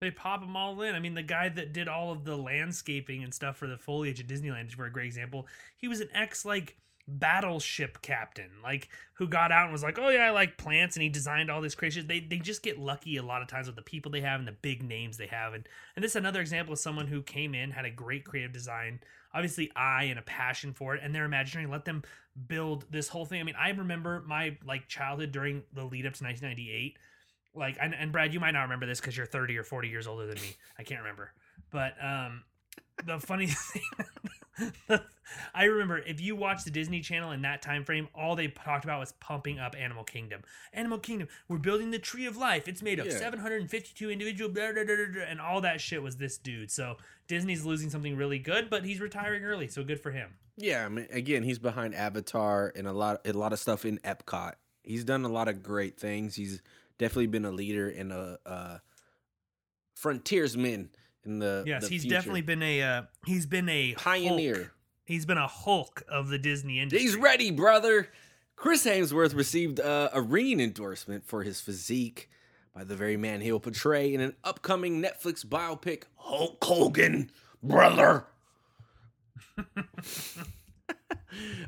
[0.00, 0.94] They pop them all in.
[0.94, 4.20] I mean, the guy that did all of the landscaping and stuff for the foliage
[4.20, 6.76] at Disneyland, for a great example, he was an ex like
[7.08, 11.02] battleship captain, like who got out and was like, "Oh yeah, I like plants," and
[11.02, 12.00] he designed all this crazy.
[12.00, 14.48] They they just get lucky a lot of times with the people they have and
[14.48, 17.54] the big names they have, and and this is another example of someone who came
[17.54, 19.00] in had a great creative design,
[19.32, 22.02] obviously eye and a passion for it, and their imagineering let them
[22.48, 23.40] build this whole thing.
[23.40, 26.98] I mean, I remember my like childhood during the lead up to 1998
[27.54, 30.06] like and, and brad you might not remember this because you're 30 or 40 years
[30.06, 31.32] older than me i can't remember
[31.70, 32.42] but um
[33.04, 33.46] the funny
[34.88, 35.00] thing
[35.54, 38.84] I remember if you watch the Disney Channel in that time frame, all they talked
[38.84, 40.42] about was pumping up Animal Kingdom.
[40.72, 42.68] Animal Kingdom, we're building the tree of life.
[42.68, 43.18] It's made of Yeah.
[43.18, 46.70] 752 individual, blah, blah, blah, and all that shit was this dude.
[46.70, 50.34] So Disney's losing something really good, but he's retiring early, so good for him.
[50.56, 53.98] Yeah, I mean, again, he's behind Avatar and a lot, a lot of stuff in
[53.98, 54.54] Epcot.
[54.84, 56.36] He's done a lot of great things.
[56.36, 56.62] He's
[56.98, 58.78] definitely been a leader and a, uh
[59.94, 60.90] frontiersman
[61.26, 62.16] in the Yes, the he's future.
[62.16, 64.54] definitely been a uh, he's been a pioneer.
[64.54, 64.72] Hulk.
[65.04, 67.00] He's been a Hulk of the Disney industry.
[67.06, 68.08] He's ready, brother.
[68.56, 72.30] Chris Hemsworth received uh, a ringing endorsement for his physique
[72.74, 77.30] by the very man he'll portray in an upcoming Netflix biopic, Hulk Hogan,
[77.62, 78.26] brother.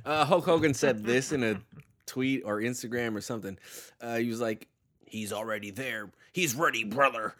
[0.04, 1.60] uh, Hulk Hogan said this in a
[2.06, 3.58] tweet or Instagram or something.
[4.00, 4.68] Uh, he was like,
[5.06, 6.10] "He's already there.
[6.32, 7.34] He's ready, brother."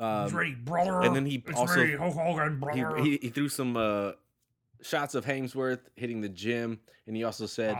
[0.00, 1.00] Um, ready, brother.
[1.02, 2.96] and then he It's also- Hulk Hogan, he, brother.
[3.02, 4.12] he, he threw some uh,
[4.82, 7.76] shots of Hemsworth hitting the gym, and he also said.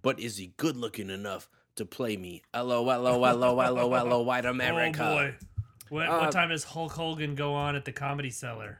[0.00, 4.44] "But is he good looking enough to play me?" LO, LO, LO, LO, LO, white
[4.56, 5.02] America.
[5.04, 5.34] Oh boy.
[5.90, 8.78] What, Uh, what time does Hulk Hogan go on at the Comedy Cellar?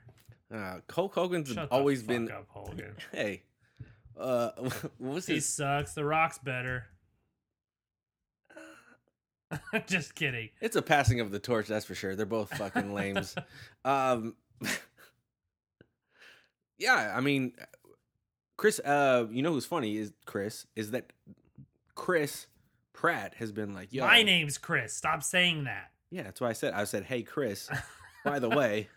[0.55, 2.31] Uh, Hulk Hogan's Shut the always fuck been.
[2.31, 2.95] up, Hogan.
[3.13, 3.43] Hey,
[4.19, 4.51] uh,
[4.99, 5.47] what's He his?
[5.49, 5.93] sucks.
[5.95, 6.87] The Rock's better.
[9.87, 10.51] Just kidding.
[10.61, 12.15] It's a passing of the torch, that's for sure.
[12.15, 13.35] They're both fucking lames.
[13.85, 14.35] um,
[16.79, 17.53] yeah, I mean,
[18.57, 18.79] Chris.
[18.81, 20.67] Uh, you know who's funny is Chris.
[20.77, 21.13] Is that
[21.95, 22.47] Chris
[22.93, 24.95] Pratt has been like, yo, My name's Chris.
[24.95, 25.91] Stop saying that.
[26.11, 26.75] Yeah, that's why I said.
[26.75, 27.71] I said, hey, Chris.
[28.25, 28.89] By the way,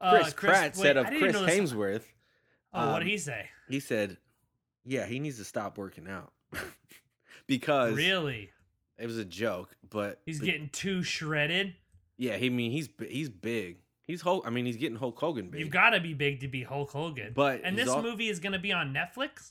[0.00, 2.04] Uh, Chris, Pratt wait, said of Chris Hemsworth.
[2.72, 3.48] Oh, what um, did he say?
[3.68, 4.18] He said,
[4.84, 6.32] "Yeah, he needs to stop working out
[7.46, 8.50] because Really?
[8.98, 11.74] It was a joke." But He's the- getting too shredded.
[12.16, 12.36] yeah.
[12.36, 13.78] He mean he's he's big.
[14.02, 14.44] He's Hulk.
[14.46, 15.60] I mean, he's getting Hulk Hogan big.
[15.60, 17.32] You've got to be big to be Hulk Hogan.
[17.34, 19.50] But and this al- movie is going to be on Netflix.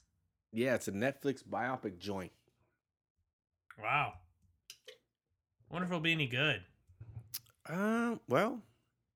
[0.53, 2.31] yeah, it's a Netflix biopic joint.
[3.81, 4.13] Wow.
[5.69, 6.61] Wonder if it'll be any good.
[7.67, 8.61] Uh, well,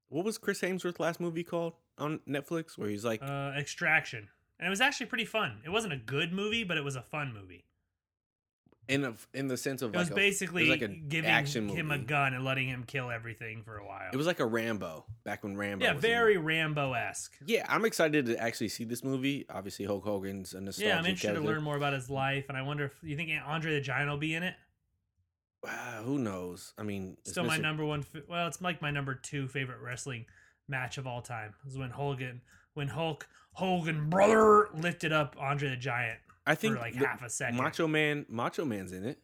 [0.09, 2.77] what was Chris Hemsworth's last movie called on Netflix?
[2.77, 4.27] Where he's like, Uh, Extraction,
[4.59, 5.61] and it was actually pretty fun.
[5.63, 7.63] It wasn't a good movie, but it was a fun movie.
[8.89, 11.29] In a in the sense of It like was a- basically it was like giving
[11.29, 14.09] action him a gun and letting him kill everything for a while.
[14.11, 15.85] It was like a Rambo back when Rambo.
[15.85, 17.33] yeah, very Rambo esque.
[17.45, 19.45] Yeah, I'm excited to actually see this movie.
[19.49, 21.43] Obviously, Hulk Hogan's a nostalgic Yeah, I'm interested character.
[21.47, 24.09] to learn more about his life, and I wonder if you think Andre the Giant
[24.09, 24.55] will be in it.
[25.65, 26.73] Ah, who knows?
[26.77, 27.61] I mean, Still my Mr.
[27.61, 28.05] number one.
[28.27, 30.25] Well, it's like my number two favorite wrestling
[30.67, 31.53] match of all time.
[31.67, 32.41] Is when Hogan,
[32.73, 37.21] when Hulk Hogan brother lifted up Andre the Giant I think for like the- half
[37.23, 37.57] a second.
[37.57, 39.19] Macho Man, Macho Man's in it.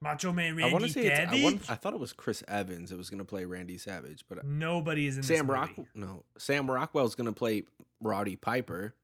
[0.00, 1.42] Macho Man I Randy want to say I, Savage.
[1.42, 4.38] want, I thought it was Chris Evans that was going to play Randy Savage, but
[4.38, 5.88] uh, Nobody is in Sam this Rock, movie.
[5.96, 7.64] no, Sam Rockwell's going to play
[8.00, 8.94] Roddy Piper.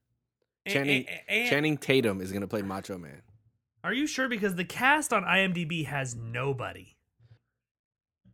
[0.67, 3.21] Channing, a- a- Channing Tatum is going to play Macho Man.
[3.83, 4.27] Are you sure?
[4.29, 6.95] Because the cast on IMDb has nobody.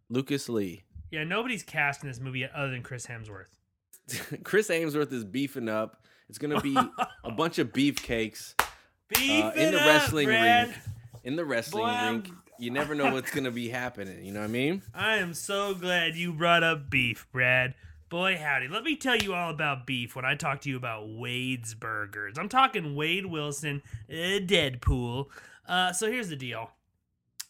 [0.09, 0.83] Lucas Lee.
[1.09, 3.47] Yeah, nobody's cast in this movie other than Chris Hemsworth.
[4.43, 6.05] Chris Hemsworth is beefing up.
[6.29, 6.77] It's going to be
[7.25, 8.70] a bunch of beefcakes Beef
[9.17, 10.67] uh, in the up, wrestling Brad.
[10.67, 10.77] ring.
[11.23, 14.23] In the wrestling Boy, I'm- rink, you never know what's going to be happening.
[14.23, 14.81] You know what I mean?
[14.93, 17.73] I am so glad you brought up beef, Brad.
[18.09, 18.67] Boy, howdy.
[18.67, 22.37] Let me tell you all about beef when I talk to you about Wade's Burgers.
[22.37, 25.27] I'm talking Wade Wilson, uh, Deadpool.
[25.67, 26.71] Uh, so here's the deal.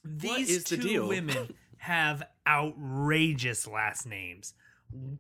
[0.06, 1.08] These is the two deal?
[1.08, 4.54] women have outrageous last names.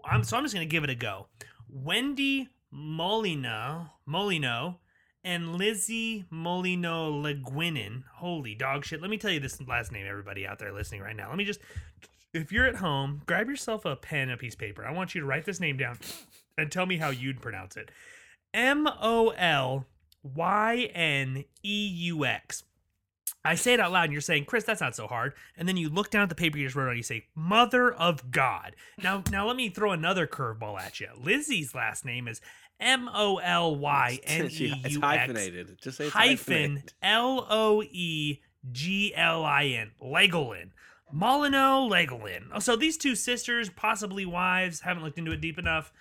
[0.06, 1.27] I'm, so I'm just going to give it a go.
[1.69, 4.77] Wendy Molino, Molino
[5.24, 8.04] and Lizzie Molino Leguinin.
[8.16, 9.02] Holy dog shit.
[9.02, 11.30] Let me tell you this last name, everybody out there listening right now.
[11.30, 11.60] Let me just,
[12.34, 14.86] if you're at home, grab yourself a pen and a piece of paper.
[14.86, 15.98] I want you to write this name down
[16.58, 17.92] and tell me how you'd pronounce it.
[18.54, 19.86] M O L
[20.24, 22.64] Y N E U X.
[23.44, 25.34] I say it out loud and you're saying, Chris, that's not so hard.
[25.58, 27.92] And then you look down at the paper you just wrote on, you say, Mother
[27.92, 28.76] of God.
[29.02, 31.08] Now, now let me throw another curveball at you.
[31.20, 32.40] Lizzie's last name is
[32.82, 35.78] M O L Y N E It's hyphenated.
[35.82, 36.84] Just say hyphen.
[37.02, 38.41] L O E
[38.72, 39.91] G L I N.
[40.04, 40.72] Legolin.
[41.13, 42.62] Molyneux Legolin.
[42.62, 45.91] So these two sisters, possibly wives, haven't looked into it deep enough,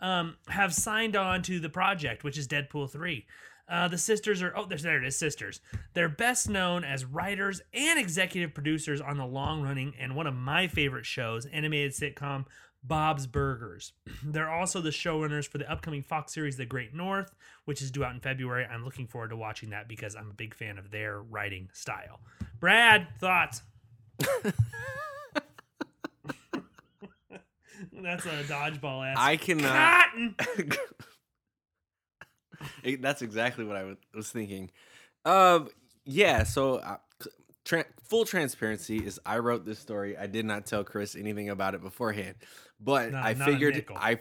[0.00, 3.26] um, have signed on to the project, which is Deadpool 3.
[3.68, 5.60] Uh, the sisters are, oh, there's, there it is, sisters.
[5.94, 10.34] They're best known as writers and executive producers on the long running and one of
[10.34, 12.46] my favorite shows, animated sitcom
[12.82, 13.92] Bob's Burgers.
[14.24, 18.04] They're also the showrunners for the upcoming Fox series The Great North, which is due
[18.04, 18.64] out in February.
[18.64, 22.20] I'm looking forward to watching that because I'm a big fan of their writing style.
[22.58, 23.62] Brad, thoughts?
[27.92, 29.16] That's a dodgeball ass.
[29.18, 30.06] I cannot.
[32.82, 34.70] It- That's exactly what I wa- was thinking.
[35.24, 35.70] Um,
[36.04, 36.42] yeah.
[36.44, 36.98] So, uh,
[37.70, 40.16] tra- full transparency is I wrote this story.
[40.16, 42.34] I did not tell Chris anything about it beforehand,
[42.80, 43.84] but Not- I figured.
[43.94, 44.18] I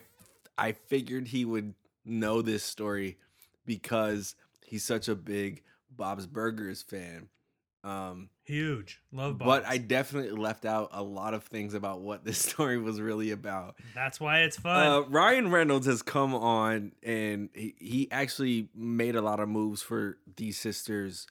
[0.57, 1.73] I figured he would
[2.05, 3.17] know this story
[3.65, 4.35] because
[4.65, 7.29] he's such a big Bob's Burgers fan.
[7.81, 9.01] Um, Huge.
[9.13, 9.47] Love Bob's.
[9.47, 13.31] but I definitely left out a lot of things about what this story was really
[13.31, 13.75] about.
[13.95, 14.85] That's why it's fun.
[14.88, 19.81] Uh, Ryan Reynolds has come on and he, he actually made a lot of moves
[19.81, 21.25] for these sisters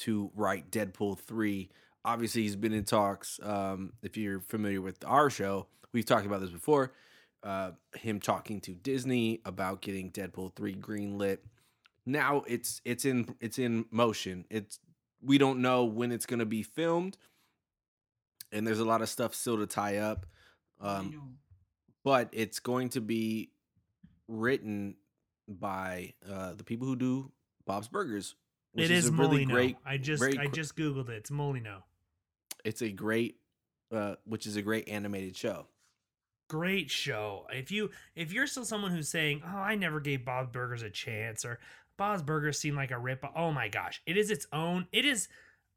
[0.00, 1.70] to write Deadpool 3.
[2.04, 3.38] Obviously, he's been in talks.
[3.42, 6.92] Um, if you're familiar with our show, we've talked about this before.
[7.42, 11.38] Uh, him talking to Disney about getting Deadpool 3 greenlit.
[12.06, 14.44] Now it's it's in it's in motion.
[14.50, 14.78] It's
[15.22, 17.16] we don't know when it's going to be filmed,
[18.52, 20.26] and there's a lot of stuff still to tie up.
[20.80, 21.38] Um,
[22.04, 23.50] but it's going to be
[24.28, 24.96] written
[25.46, 27.32] by uh, the people who do
[27.66, 28.34] Bob's Burgers.
[28.74, 29.74] It is, a Molyneux.
[29.84, 31.16] I just very I just googled it.
[31.16, 31.80] It's Molyneux.
[32.64, 33.36] It's a great,
[33.92, 35.66] uh, which is a great animated show.
[36.48, 37.46] Great show.
[37.50, 40.90] If you if you're still someone who's saying, "Oh, I never gave Bob's Burgers a
[40.90, 41.58] chance," or
[42.00, 44.86] Bob's Burgers seemed like a rip, oh my gosh, it is its own.
[44.90, 45.28] It is.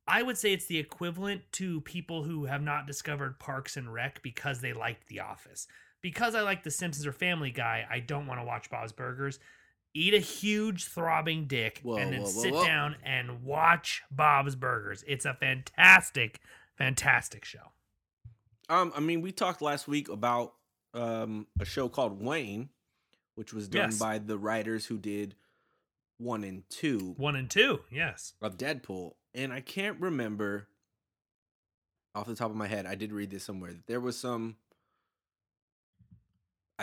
[0.08, 4.22] I would say it's the equivalent to people who have not discovered Parks and Rec
[4.24, 5.68] because they liked The Office.
[6.02, 9.38] Because I like The Simpsons or Family Guy, I don't want to watch Bob's Burgers.
[9.96, 14.56] Eat a huge throbbing dick Whoa, and then whoa, whoa, sit down and watch Bob's
[14.56, 15.04] Burgers.
[15.08, 16.40] It's a fantastic,
[16.78, 17.72] fantastic show.
[18.70, 20.54] Um, I mean, we talked last week about
[20.96, 22.70] um a show called Wayne,
[23.36, 24.00] which was done Yes.
[24.00, 25.36] by the writers who did
[26.18, 28.34] one and two One and two, yes.
[28.42, 30.68] of Deadpool, and I can't remember
[32.16, 32.86] off the top of my head.
[32.86, 33.74] I did read this somewhere.
[33.74, 34.56] that There was some.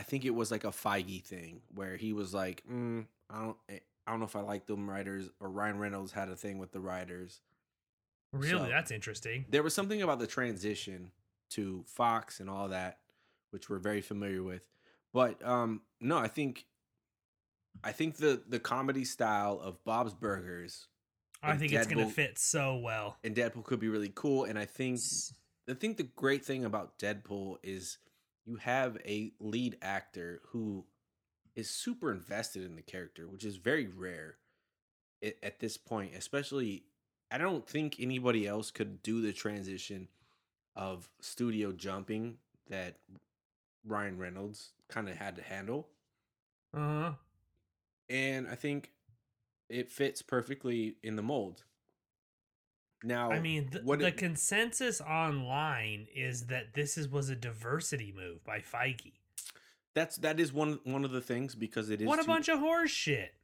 [0.00, 3.56] I think it was like a Feige thing where he was like, mm, "I don't,
[3.68, 6.72] I don't know if I like them writers." Or Ryan Reynolds had a thing with
[6.72, 7.42] the writers.
[8.32, 9.44] Really, So- that's interesting.
[9.50, 11.10] There was something about the transition
[11.50, 13.00] to Fox and all that,
[13.50, 14.62] which we're very familiar with.
[15.12, 16.64] But um, no, I think,
[17.84, 20.88] I think the the comedy style of Bob's Burgers
[21.42, 23.18] I think it's gonna fit so well.
[23.22, 24.44] and Deadpool could be really cool.
[24.44, 25.00] And I think
[25.68, 27.98] I think the great thing about Deadpool is
[28.46, 30.84] you have a lead actor who
[31.54, 34.36] is super invested in the character, which is very rare
[35.42, 36.14] at, this point.
[36.16, 36.84] Especially,
[37.30, 40.08] I don't think anybody else could do the transition
[40.76, 42.96] of studio jumping that
[43.86, 45.88] Ryan Reynolds kind of had to handle.
[46.74, 47.12] Uh-huh.
[48.08, 48.90] And I think
[49.68, 51.64] it fits perfectly in the mold.
[53.02, 57.36] Now, I mean, th- what the it- consensus online is that this is was a
[57.36, 59.12] diversity move by Feige.
[59.94, 62.06] That's that is one one of the things because it is.
[62.06, 63.34] What a to- bunch of horse shit.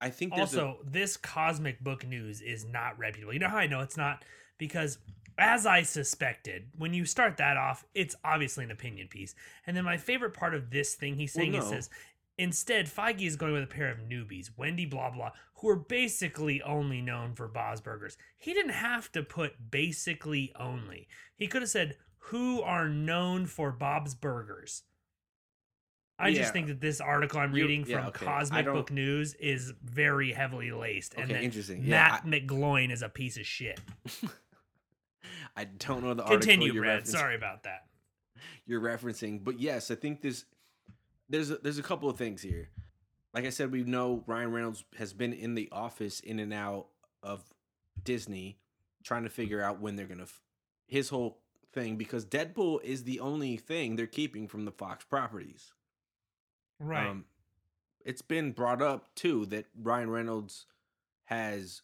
[0.00, 3.32] I think there's a- Also, this cosmic book news is not reputable.
[3.32, 4.24] You know how I know it's not?
[4.56, 4.98] Because
[5.38, 9.34] as I suspected, when you start that off, it's obviously an opinion piece.
[9.66, 11.64] And then my favorite part of this thing he's saying he no.
[11.68, 11.90] says,
[12.38, 16.62] instead, Feige is going with a pair of newbies, Wendy blah blah, who are basically
[16.62, 18.16] only known for Bob's Burgers.
[18.38, 21.08] He didn't have to put basically only.
[21.36, 24.84] He could have said who are known for Bob's Burgers.
[26.20, 26.38] I Yeah.
[26.40, 28.24] just think that this article I'm You- reading yeah, from okay.
[28.26, 31.82] Cosmic Book News is very heavily laced, and Okay, that interesting.
[31.84, 33.80] Yeah, Matt McGloin is a piece of shit.
[35.56, 37.06] I don't know the article Continue, Brad.
[37.06, 37.86] Sorry about that.
[38.66, 40.44] You're referencing, but yes, I think this.
[41.28, 42.70] There's a, there's a couple of things here.
[43.34, 46.86] Like I said, we know Ryan Reynolds has been in the office, in and out
[47.22, 47.42] of
[48.02, 48.58] Disney,
[49.04, 50.22] trying to figure out when they're gonna.
[50.22, 50.40] F-
[50.86, 51.38] his whole
[51.72, 55.72] thing because Deadpool is the only thing they're keeping from the Fox properties.
[56.80, 57.06] Right.
[57.06, 57.26] Um,
[58.04, 60.66] it's been brought up too that Ryan Reynolds
[61.24, 61.82] has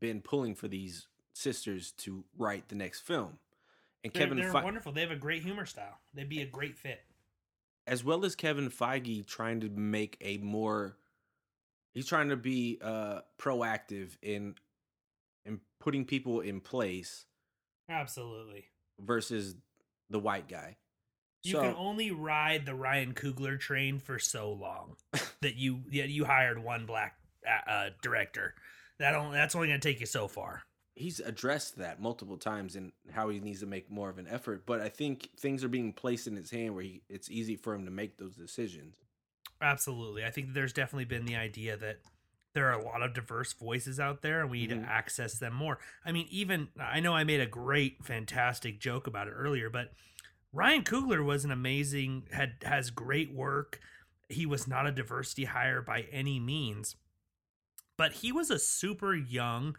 [0.00, 3.38] been pulling for these sisters to write the next film,
[4.02, 4.92] and they're Kevin, they're Fe- wonderful.
[4.92, 5.98] They have a great humor style.
[6.12, 7.02] They'd be a great fit.
[7.86, 10.96] As well as Kevin Feige, trying to make a more,
[11.92, 14.54] he's trying to be uh proactive in
[15.44, 17.26] in putting people in place
[17.88, 18.64] Absolutely.
[18.98, 19.56] versus
[20.10, 20.76] the white guy.
[21.42, 24.96] You so, can only ride the Ryan Coogler train for so long
[25.42, 28.54] that you yeah, you hired one black uh, uh, director.
[28.98, 30.62] That only, that's only going to take you so far.
[30.94, 34.64] He's addressed that multiple times and how he needs to make more of an effort.
[34.64, 37.74] But I think things are being placed in his hand where he, it's easy for
[37.74, 38.94] him to make those decisions.
[39.60, 40.24] Absolutely.
[40.24, 41.98] I think there's definitely been the idea that
[42.54, 44.84] there are a lot of diverse voices out there and we need Mhm.
[44.84, 45.78] to access them more.
[46.04, 49.92] I mean, even I know I made a great, fantastic joke about it earlier, but
[50.52, 53.80] Ryan Coogler was an amazing had has great work.
[54.28, 56.94] He was not a diversity hire by any means,
[57.96, 59.76] but he was a super young,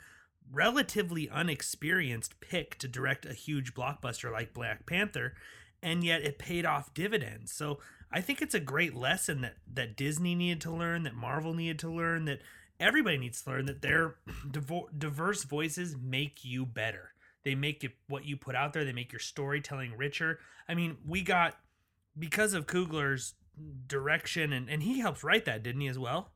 [0.51, 5.33] relatively unexperienced pick to direct a huge blockbuster like Black Panther,
[5.81, 7.51] and yet it paid off dividends.
[7.51, 7.79] So
[8.11, 11.79] I think it's a great lesson that that Disney needed to learn, that Marvel needed
[11.79, 12.41] to learn, that
[12.79, 14.15] everybody needs to learn that their
[14.97, 17.11] diverse voices make you better.
[17.43, 18.83] They make it what you put out there.
[18.83, 20.39] They make your storytelling richer.
[20.67, 21.57] I mean, we got
[22.17, 23.33] because of Coogler's
[23.87, 26.31] direction, and and he helps write that, didn't he as well?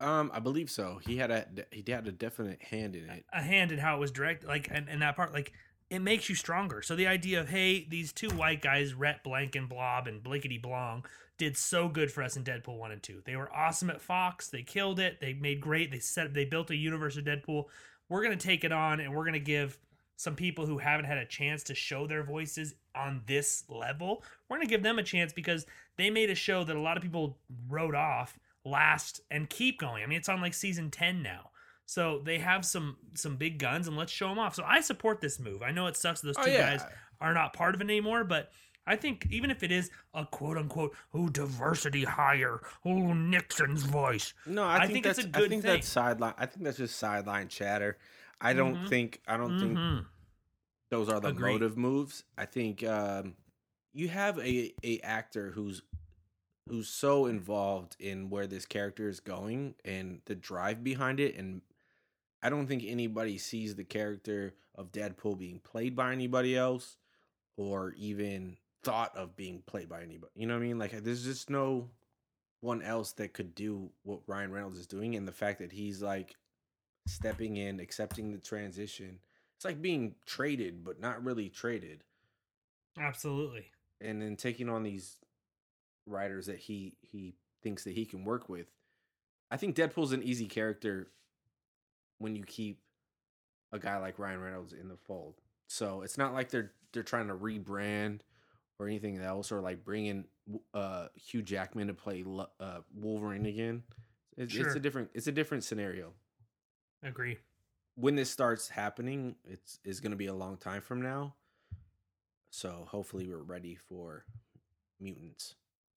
[0.00, 1.00] Um, I believe so.
[1.04, 3.24] He had a he had a definite hand in it.
[3.32, 5.52] A hand in how it was directed, like and, and that part, like
[5.90, 6.82] it makes you stronger.
[6.82, 10.58] So the idea of hey, these two white guys, Rhett Blank and Blob and Blinkety
[10.62, 11.04] Blong,
[11.36, 13.22] did so good for us in Deadpool one and two.
[13.24, 14.48] They were awesome at Fox.
[14.48, 15.20] They killed it.
[15.20, 15.90] They made great.
[15.90, 17.64] They set they built a universe of Deadpool.
[18.08, 19.78] We're gonna take it on and we're gonna give
[20.16, 24.22] some people who haven't had a chance to show their voices on this level.
[24.48, 27.02] We're gonna give them a chance because they made a show that a lot of
[27.02, 27.38] people
[27.68, 30.02] wrote off last and keep going.
[30.02, 31.50] I mean, it's on like season 10 now.
[31.86, 34.54] So they have some some big guns and let's show them off.
[34.54, 35.62] So I support this move.
[35.62, 36.76] I know it sucks those Oh, two yeah.
[36.76, 36.84] guys
[37.20, 38.50] are not part of it anymore, but
[38.86, 44.34] I think even if it is a quote unquote oh diversity hire, oh Nixon's voice.
[44.44, 45.72] No, I, I think, think that's it's a I good think thing.
[45.72, 46.34] that's sideline.
[46.36, 47.96] I think that's just sideline chatter.
[48.40, 48.88] I don't Mhm.
[48.90, 50.04] think I don't think Mhm.
[50.90, 51.52] those are the Agreed.
[51.52, 52.22] motive moves.
[52.36, 53.34] I think um,
[53.94, 55.80] you have a a actor who's
[56.68, 61.62] who's so involved in where this character is going and the drive behind it, and
[62.42, 66.96] I don't think anybody sees the character of Deadpool being played by anybody else,
[67.56, 70.32] or even thought of being played by anybody.
[70.36, 70.78] You know what I mean?
[70.78, 71.90] Like uh, there's just no
[72.60, 76.02] one else that could do what Ryan Reynolds is doing, and the fact that he's
[76.02, 76.36] like
[77.06, 79.18] stepping in, accepting the transition.
[79.56, 82.04] It's like being traded, but not really traded,
[82.96, 83.66] Absolutely.
[84.00, 85.16] and then taking on these
[86.08, 88.66] writers that he he thinks that he can work with.
[89.50, 91.10] I think Deadpool's an easy character
[92.18, 92.80] when you keep
[93.72, 95.34] a guy like Ryan Reynolds in the fold.
[95.68, 98.20] So it's not like they're they're trying to rebrand
[98.78, 100.24] or anything else, or like bring in
[100.72, 102.24] uh, Hugh Jackman to play
[102.60, 103.82] uh, Wolverine again.
[104.36, 106.12] It's, it's a different it's a different scenario.
[107.02, 107.38] Agree.
[107.96, 111.34] when this starts happening, it's is going to be a long time from now.
[112.50, 114.24] So hopefully we're ready for
[115.00, 115.54] mutants.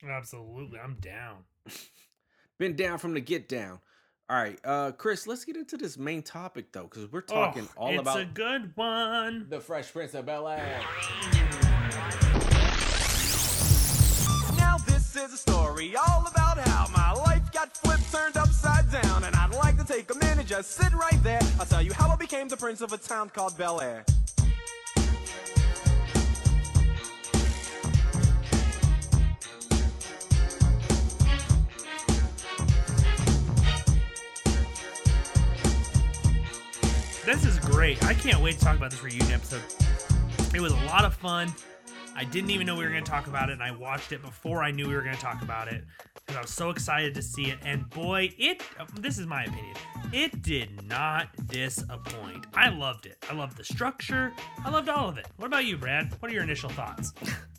[0.10, 0.80] Absolutely.
[0.80, 1.38] I'm down.
[2.60, 3.80] Been down from the get down.
[4.30, 7.82] All right, uh, Chris, let's get into this main topic though, because we're talking Oh,
[7.82, 9.48] all it's about a good one.
[9.50, 10.80] the Fresh Prince of Bel Air.
[14.58, 19.26] Now this is a story all about how my life got flipped, turned upside down,
[19.26, 21.42] and I'd like to take a minute, just sit right there.
[21.60, 24.06] I'll tell you how I became the prince of a town called Bel Air.
[37.26, 38.04] This is great.
[38.04, 39.62] I can't wait to talk about this reunion episode.
[40.56, 41.54] It was a lot of fun.
[42.16, 44.24] I didn't even know we were going to talk about it, and I watched it
[44.24, 45.84] before I knew we were going to talk about it
[46.16, 47.60] because I was so excited to see it.
[47.64, 48.64] And boy, it
[48.96, 49.76] this is my opinion.
[50.12, 52.48] It did not disappoint.
[52.56, 53.24] I loved it.
[53.30, 54.34] I loved the structure.
[54.66, 55.28] I loved all of it.
[55.38, 56.12] What about you, Brad?
[56.22, 57.14] What are your initial thoughts?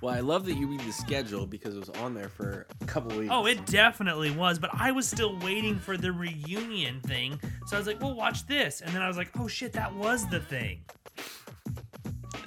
[0.00, 2.84] Well, I love that you read the schedule because it was on there for a
[2.86, 3.30] couple weeks.
[3.30, 7.38] Oh, it definitely was, but I was still waiting for the reunion thing.
[7.66, 9.94] So I was like, "Well, watch this," and then I was like, "Oh shit, that
[9.94, 10.80] was the thing."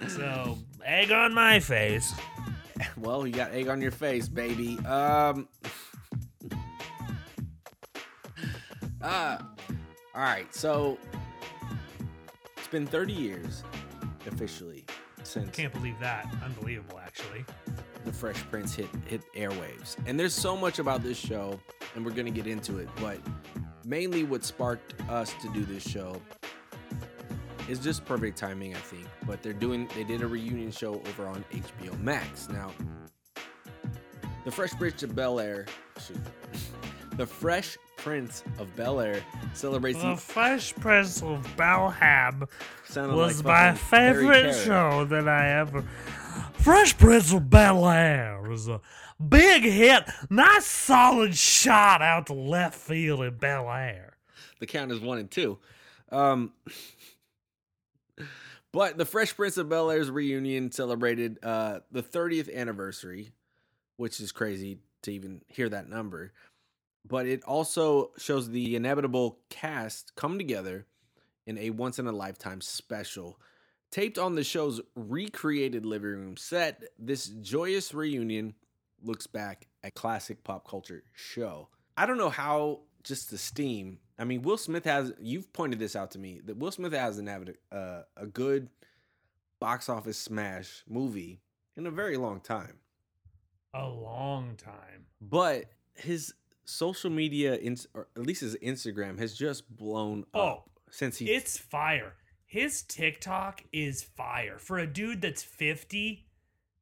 [0.08, 2.14] So egg on my face.
[2.98, 4.78] Well, you got egg on your face, baby.
[4.80, 5.48] Um.
[9.02, 9.38] uh,
[10.16, 10.54] all right.
[10.54, 10.98] So
[12.58, 13.64] it's been 30 years
[14.26, 14.83] officially
[15.34, 16.32] since Can't believe that.
[16.44, 17.44] Unbelievable, actually.
[18.06, 21.60] the Fresh Prince hit hit airwaves, and there's so much about this show,
[21.96, 22.88] and we're gonna get into it.
[23.02, 23.20] But
[23.84, 26.22] mainly, what sparked us to do this show
[27.68, 29.08] is just perfect timing, I think.
[29.26, 32.72] But they're doing they did a reunion show over on HBO Max now.
[34.46, 35.66] The Fresh Prince of Bel Air,
[36.06, 36.18] shoot,
[37.18, 39.24] the Fresh Prince of Bel Air
[39.54, 45.84] celebrates The Fresh Prince of sounded was like my favorite show that I ever.
[46.56, 48.82] Fresh Prince of Bel Air was a
[49.26, 54.18] big hit, nice solid shot out to left field in Bel Air.
[54.60, 55.58] the count is one and two.
[56.12, 56.52] Um,
[58.74, 63.32] but the Fresh Prince of Bel Air's reunion celebrated uh, the 30th anniversary,
[63.96, 66.34] which is crazy to even hear that number.
[67.08, 70.88] But it also shows the inevitable cast come together
[71.46, 73.38] in a once in a lifetime special
[73.94, 78.56] Taped on the show's recreated living room set, this joyous reunion
[79.04, 81.68] looks back at classic pop culture show.
[81.96, 84.00] I don't know how just the steam.
[84.18, 85.14] I mean, Will Smith has.
[85.22, 88.70] You've pointed this out to me that Will Smith hasn't had a, uh, a good
[89.60, 91.44] box office smash movie
[91.78, 92.80] in a very long time.
[93.76, 95.06] A long time.
[95.22, 96.34] But his
[96.66, 101.30] social media, ins- or at least his Instagram, has just blown Oh, up since he.
[101.32, 102.14] It's fire.
[102.46, 104.60] His TikTok is fire.
[104.60, 106.28] For a dude that's 50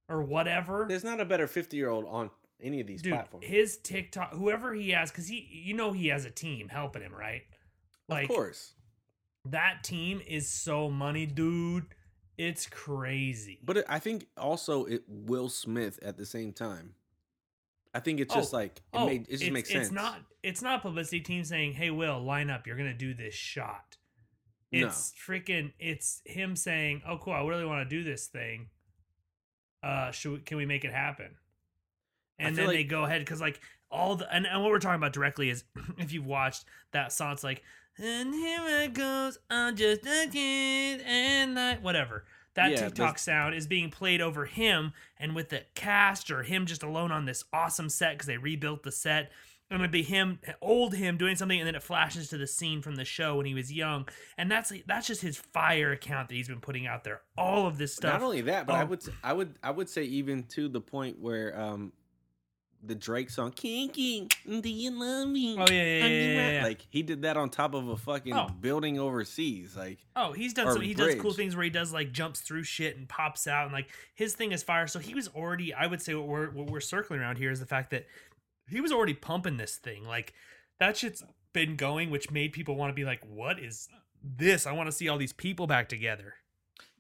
[0.10, 0.86] or whatever.
[0.90, 2.30] There's not a better 50 year old on
[2.62, 3.46] any of these dude, platforms.
[3.46, 7.14] his TikTok, whoever he has, because he, you know, he has a team helping him,
[7.14, 7.44] right?
[8.10, 8.74] Like, of course.
[9.46, 11.86] that team is so money, dude.
[12.38, 13.60] It's crazy.
[13.64, 16.96] But I think also it Will Smith at the same time.
[17.94, 19.88] I think it's just Oh, like it, oh, made, it just it's, makes sense.
[19.88, 20.22] It's not.
[20.44, 22.66] It's not publicity team saying, "Hey, Will, line up.
[22.66, 23.98] You're gonna do this shot."
[24.72, 24.88] No.
[24.88, 25.74] It's freaking.
[25.80, 27.34] It's him saying, "Oh, cool.
[27.34, 28.70] I really want to do this thing.
[29.84, 31.36] Uh, should we, can we make it happen?"
[32.40, 33.60] And then they go ahead because like
[33.92, 35.64] all the and, and what we're talking about directly is
[35.98, 37.62] if you've watched that song, it's like,
[37.98, 39.38] "And here it goes.
[39.50, 42.26] I'm just a kid and I whatever."
[42.56, 46.44] That Yeah, TikTok that's- sound is being played over him and with the cast or
[46.44, 49.32] him just alone on this awesome set because they rebuilt the set.
[49.70, 52.82] And it'd be him, old him doing something, and then it flashes to the scene
[52.82, 54.06] from the show when he was young,
[54.38, 57.22] and that's that's just his fire account that he's been putting out there.
[57.38, 58.12] All of this stuff.
[58.20, 58.86] Not only that, but I Oh.
[58.88, 61.94] would I would I would say even to the point where um
[62.84, 66.64] the Drake song "Kinky, do you love me?" Oh, yeah, yeah, yeah, yeah, yeah.
[66.64, 68.48] Like he did that on top of a fucking Oh.
[68.60, 69.76] building overseas.
[69.78, 70.82] Like Oh, he's done some.
[70.82, 73.74] He does cool things where he does like jumps through shit and pops out, and
[73.74, 74.88] like his thing is fire.
[74.88, 75.74] So he was already.
[75.74, 78.08] I would say what we're what we're circling around here is the fact that
[78.70, 80.06] he was already pumping this thing.
[80.06, 80.34] Like
[80.80, 81.24] that shit's
[81.54, 83.90] been going, which made people want to be like, "What is
[84.24, 84.66] this?
[84.66, 86.36] I want to see all these people back together."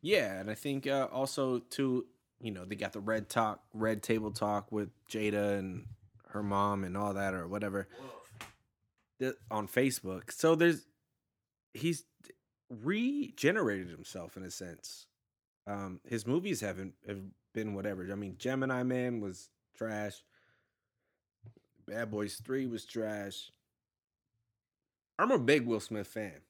[0.04, 2.06] yeah, and I think uh, also too,
[2.42, 5.86] you know, they got the red talk, red table talk with Jada and
[6.30, 7.88] her mom and all that or whatever.
[9.50, 10.32] on Facebook.
[10.32, 10.88] So there's
[11.74, 12.06] he's
[12.70, 15.06] regenerated himself in a sense.
[15.68, 17.22] Um, his movies haven't have
[17.54, 18.08] been whatever.
[18.12, 20.24] I mean, Gemini Man was trash.
[21.86, 23.52] Bad Boys Three was trash.
[25.20, 26.42] I'm a big Will Smith fan.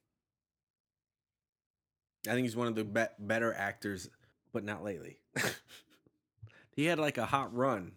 [2.27, 4.09] I think he's one of the be- better actors,
[4.53, 5.19] but not lately.
[6.75, 7.93] he had like a hot run.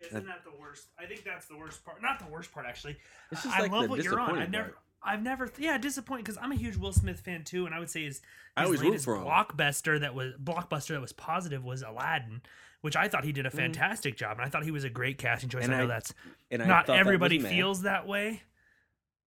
[0.00, 0.88] Isn't that the worst?
[0.98, 2.00] I think that's the worst part.
[2.02, 2.96] Not the worst part, actually.
[3.30, 4.38] This is I like love what you're on.
[4.38, 4.78] I've never, part.
[5.02, 7.90] I've never, yeah, disappointed because I'm a huge Will Smith fan too, and I would
[7.90, 8.22] say his,
[8.56, 9.24] I his always latest for him.
[9.24, 12.40] blockbuster that was blockbuster that was positive was Aladdin,
[12.80, 15.18] which I thought he did a fantastic job, and I thought he was a great
[15.18, 15.64] casting choice.
[15.64, 15.72] Mm-hmm.
[15.72, 16.14] And I know I- that's
[16.50, 17.52] And I not that everybody mad.
[17.52, 18.42] feels that way,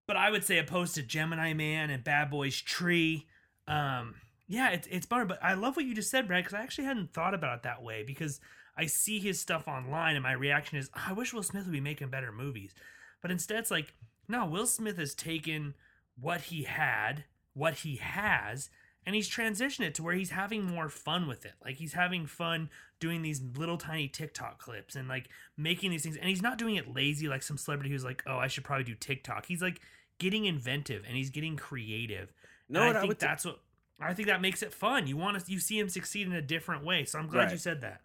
[0.07, 3.27] but I would say opposed to Gemini Man and Bad Boys Three,
[3.69, 4.15] um,
[4.47, 5.25] yeah, it's it's bummer.
[5.25, 7.63] But I love what you just said, Brad, because I actually hadn't thought about it
[7.63, 8.41] that way because
[8.77, 11.73] I see his stuff online, and my reaction is, ah, I wish Will Smith would
[11.73, 12.75] be making better movies,
[13.21, 13.95] but instead it's like,
[14.29, 15.75] no, Will Smith has taken
[16.21, 17.25] what he had,
[17.55, 18.71] what he has.
[19.05, 21.55] And he's transitioned it to where he's having more fun with it.
[21.65, 22.71] Like he's having fun
[23.01, 26.17] doing these little tiny TikTok clips and like making these things.
[26.17, 28.85] And he's not doing it lazy like some celebrity who's like, oh, I should probably
[28.85, 29.47] do TikTok.
[29.47, 29.81] He's like
[30.19, 32.33] getting inventive and he's getting creative.
[32.69, 33.59] No, and I I think would t- that's what
[34.01, 35.07] I think that makes it fun.
[35.07, 37.05] You want to you see him succeed in a different way.
[37.05, 38.01] So I'm glad you said that.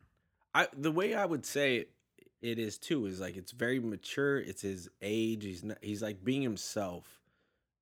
[0.53, 1.87] I the way I would say
[2.41, 4.37] it, is too is like it's very mature.
[4.39, 5.43] It's his age.
[5.43, 7.05] He's not, he's like being himself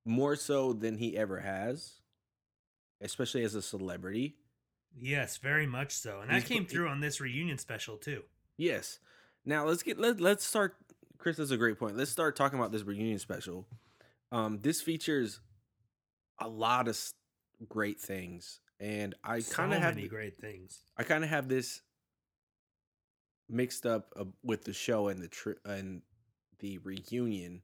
[0.06, 2.02] more so than he ever has,
[3.02, 4.36] especially as a celebrity.
[4.98, 6.22] Yes, very much so.
[6.22, 8.24] And He's that came through on this reunion special too.
[8.58, 9.00] Yes.
[9.46, 10.76] Now let's get let let's start.
[11.18, 11.98] Chris, that's a great point.
[11.98, 13.68] Let's start talking about this reunion special.
[14.32, 15.40] Um, this features
[16.40, 16.98] a lot of
[17.68, 20.80] great things, and I so kind of have many great things.
[20.98, 21.82] I kind of have this
[23.50, 26.02] mixed up uh, with the show and the tri- and
[26.60, 27.62] the reunion.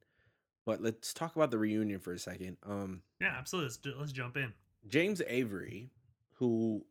[0.66, 2.58] But let's talk about the reunion for a second.
[2.64, 3.70] Um, Yeah, absolutely.
[3.86, 4.54] Let's, let's jump in.
[4.88, 5.90] James Avery,
[6.36, 6.86] who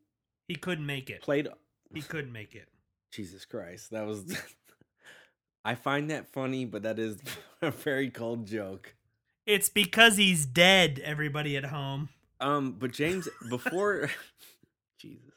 [0.48, 1.22] He couldn't make it.
[1.22, 1.48] played
[1.94, 2.68] He couldn't make it.
[3.12, 4.24] Jesus Christ, that was.
[5.64, 7.18] I find that funny, but that is
[7.62, 8.94] a very cold joke.
[9.46, 12.08] It's because he's dead, everybody at home.
[12.40, 14.10] Um, but James before,
[14.98, 15.32] Jesus,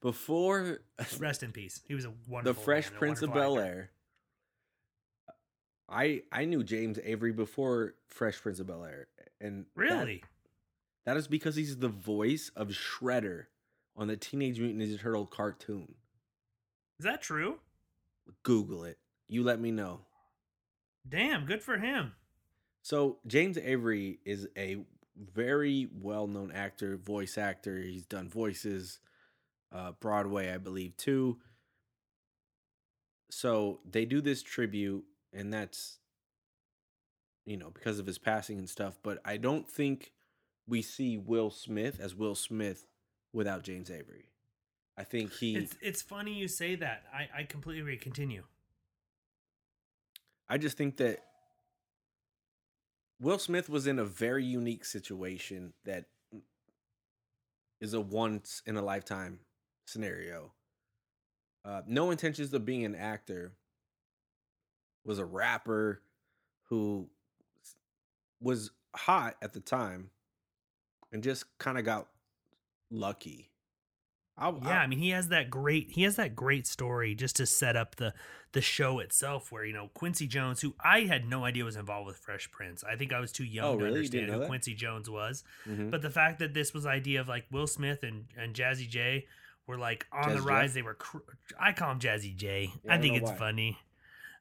[0.00, 0.78] before
[1.18, 1.80] Rest in peace.
[1.86, 2.60] He was a wonderful.
[2.60, 3.58] the Fresh man, Prince of Bel.
[3.58, 3.90] Air,
[5.88, 9.08] I I knew James Avery before Fresh Prince of Bel Air,
[9.40, 10.24] and that- Really?
[11.04, 13.46] that is because he's the voice of Shredder
[13.96, 15.94] on the Teenage Mutant Ninja Turtle cartoon.
[16.98, 17.60] Is that true?
[18.42, 18.98] Google it.
[19.28, 20.00] You let me know.
[21.08, 22.12] Damn, good for him.
[22.82, 24.84] So James Avery is a
[25.34, 27.78] very well known actor, voice actor.
[27.78, 29.00] He's done voices,
[29.72, 31.38] uh, Broadway, I believe, too.
[33.30, 35.98] So they do this tribute, and that's,
[37.44, 38.98] you know, because of his passing and stuff.
[39.02, 40.12] But I don't think
[40.68, 42.86] we see Will Smith as Will Smith
[43.32, 44.30] without James Avery.
[44.96, 45.56] I think he.
[45.56, 47.04] It's it's funny you say that.
[47.12, 47.98] I I completely agree.
[47.98, 48.44] Continue.
[50.48, 51.20] I just think that
[53.20, 56.04] Will Smith was in a very unique situation that
[57.80, 59.40] is a once in a lifetime
[59.86, 60.52] scenario.
[61.64, 63.52] Uh, no intentions of being an actor.
[65.04, 66.02] Was a rapper
[66.64, 67.08] who
[68.40, 70.10] was hot at the time
[71.12, 72.08] and just kind of got
[72.90, 73.50] lucky.
[74.38, 77.36] I'll, yeah, I'll, i mean he has that great he has that great story just
[77.36, 78.12] to set up the
[78.52, 82.06] the show itself where you know Quincy Jones who I had no idea was involved
[82.06, 82.82] with Fresh Prince.
[82.84, 83.96] I think I was too young oh, to really?
[83.96, 84.48] understand who that?
[84.48, 85.44] Quincy Jones was.
[85.68, 85.90] Mhm.
[85.90, 89.26] But the fact that this was idea of like Will Smith and and Jazzy J
[89.66, 90.72] were like on the rise.
[90.72, 91.18] They were cr-
[91.60, 92.70] I call him Jazzy J.
[92.82, 93.36] Yeah, I I think it's why.
[93.36, 93.78] funny.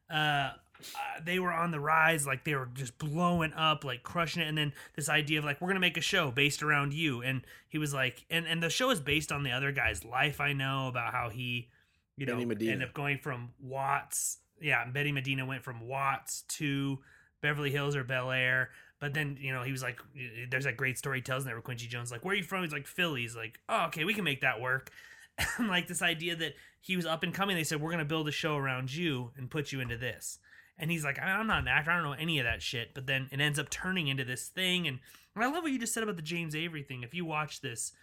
[0.10, 0.52] Uh
[0.96, 4.48] uh, they were on the rise, like they were just blowing up, like crushing it.
[4.48, 7.42] And then this idea of like we're gonna make a show based around you, and
[7.68, 10.40] he was like, and and the show is based on the other guy's life.
[10.42, 11.70] I know about how he,
[12.18, 14.38] you know, ended up going from Watts.
[14.62, 17.00] Yeah, Benny Medina went from Watts to
[17.42, 18.70] Beverly Hills or Bel Air.
[19.00, 20.00] But then, you know, he was like,
[20.50, 22.44] there's that great story he tells in there where Quincy Jones, like, where are you
[22.44, 22.64] from?
[22.64, 23.22] He's like, Philly.
[23.22, 24.92] He's like, oh, okay, we can make that work.
[25.58, 27.58] And like this idea that he was up and coming.
[27.58, 30.40] They said, we're going to build a show around you and put you into this.
[30.78, 31.92] And he's like, I'm not an actor.
[31.92, 32.94] I don't know any of that shit.
[32.94, 34.88] But then it ends up turning into this thing.
[34.88, 35.00] And,
[35.34, 37.04] and I love what you just said about the James Avery thing.
[37.04, 37.94] If you watch this,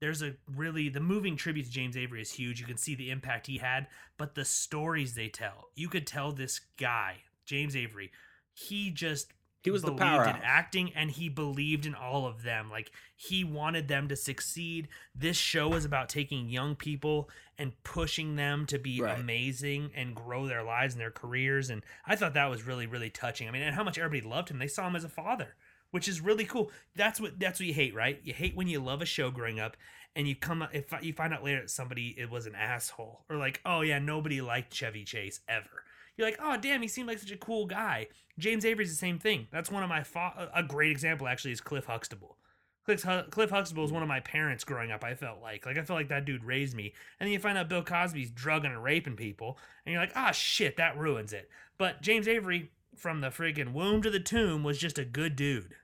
[0.00, 2.60] there's a really the moving tribute to James Avery is huge.
[2.60, 6.32] You can see the impact he had, but the stories they tell, you could tell
[6.32, 8.10] this guy, James Avery,
[8.54, 12.70] he just He was the power in acting and he believed in all of them.
[12.70, 14.88] Like he wanted them to succeed.
[15.14, 19.18] This show was about taking young people and pushing them to be Right.
[19.20, 21.68] amazing and grow their lives and their careers.
[21.68, 23.48] And I thought that was really, really touching.
[23.48, 24.58] I mean, and how much everybody loved him.
[24.58, 25.56] They saw him as a father,
[25.90, 26.70] which is really cool.
[26.96, 28.18] That's what that's what you hate, right?
[28.24, 29.76] You hate when you love a show growing up
[30.16, 33.36] and you come if you find out later that somebody it was an asshole or
[33.36, 35.84] like, oh yeah, nobody liked Chevy Chase ever.
[36.20, 38.08] You're like, oh damn, he seemed like such a cool guy.
[38.38, 39.48] James Avery's the same thing.
[39.50, 42.36] That's one of my fa- a great example actually is Cliff Huxtable.
[42.84, 45.02] Cliff, Cliff Huxtable was one of my parents growing up.
[45.02, 46.92] I felt like like I felt like that dude raised me.
[47.18, 50.30] And then you find out Bill Cosby's drugging and raping people, and you're like, ah
[50.30, 51.48] shit, that ruins it.
[51.78, 55.74] But James Avery from the friggin' womb to the tomb was just a good dude.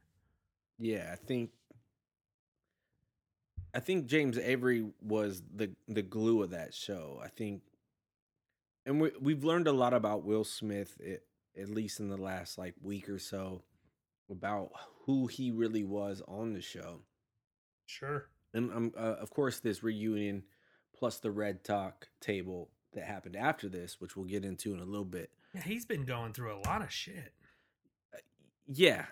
[0.79, 1.49] Yeah, I think
[3.75, 7.23] I think James Avery was the the glue of that show.
[7.25, 7.63] I think
[8.87, 11.21] and we we've learned a lot about Will Smith at,
[11.61, 13.63] at least in the last like week or so
[14.31, 14.71] about
[15.05, 17.01] who he really was on the show.
[17.87, 18.29] Sure.
[18.55, 20.45] And um, uh, of course this reunion
[20.97, 24.85] plus the Red Talk table that happened after this, which we'll get into in a
[24.85, 25.31] little bit.
[25.55, 27.33] Yeah, he's been going through a lot of shit.
[28.67, 29.05] Yeah.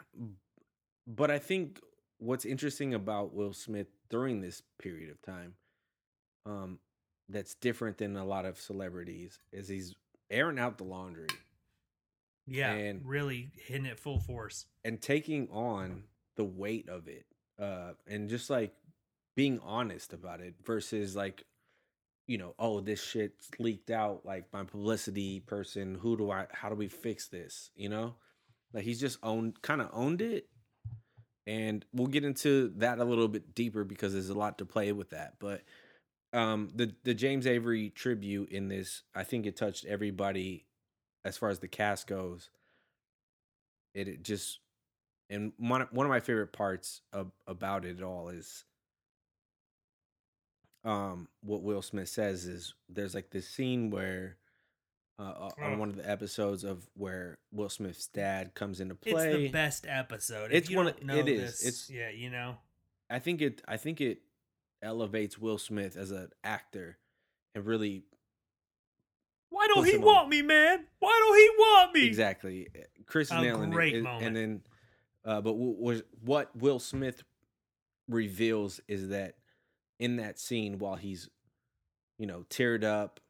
[1.06, 1.80] But I think
[2.18, 5.54] what's interesting about Will Smith during this period of time,
[6.46, 6.78] um,
[7.28, 9.94] that's different than a lot of celebrities, is he's
[10.30, 11.28] airing out the laundry
[12.46, 14.66] Yeah, And- really hitting it full force.
[14.84, 16.04] and taking on
[16.36, 17.26] the weight of it,
[17.58, 18.74] uh, and just like
[19.34, 21.44] being honest about it versus like,
[22.26, 24.24] you know, oh, this shit's leaked out.
[24.26, 26.46] Like my publicity person, who do I?
[26.52, 27.70] How do we fix this?
[27.76, 28.16] You know,
[28.74, 30.48] like he's just owned, kind of owned it,
[31.46, 34.92] and we'll get into that a little bit deeper because there's a lot to play
[34.92, 35.34] with that.
[35.38, 35.62] But
[36.34, 40.66] um, the the James Avery tribute in this, I think it touched everybody
[41.24, 42.50] as far as the cast goes.
[43.94, 44.58] It, it just
[45.30, 48.64] and one one of my favorite parts of, about it all is
[50.84, 54.36] um what Will Smith says is there's like this scene where
[55.18, 55.64] uh, uh, Oh.
[55.64, 59.12] on one of the episodes of where Will Smith's dad comes into play.
[59.28, 60.50] It's the best episode.
[60.52, 61.60] It's if you one of- know it is.
[61.60, 62.56] This, It's- yeah, you know.
[63.08, 64.22] I think it I think it
[64.84, 66.98] elevates Will Smith as an actor
[67.54, 68.04] and really
[69.50, 70.86] Why don't he him on- want me, man?
[70.98, 72.06] Why don't he want me?
[72.06, 72.68] Exactly.
[73.06, 73.96] Chris is A nailing great it.
[73.96, 74.26] And- moment.
[74.26, 74.62] And then,
[75.24, 77.22] uh, but w- was what Will Smith
[78.08, 79.36] reveals is that
[79.98, 81.28] in that scene, while he's,
[82.18, 83.20] you know, teared up,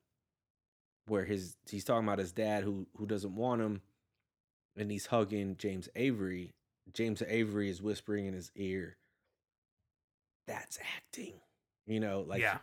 [1.06, 3.82] where his he's talking about his dad who who doesn't want him,
[4.76, 6.54] and he's hugging James Avery.
[6.92, 8.96] James Avery is whispering in his ear.
[10.46, 11.34] That's acting,
[11.86, 12.58] you know, like yeah,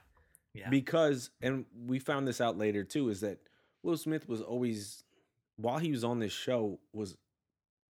[0.54, 0.70] yeah.
[0.70, 3.40] because and we found this out later too is that
[3.84, 5.04] Will Smith was always
[5.58, 7.18] while he was on this show was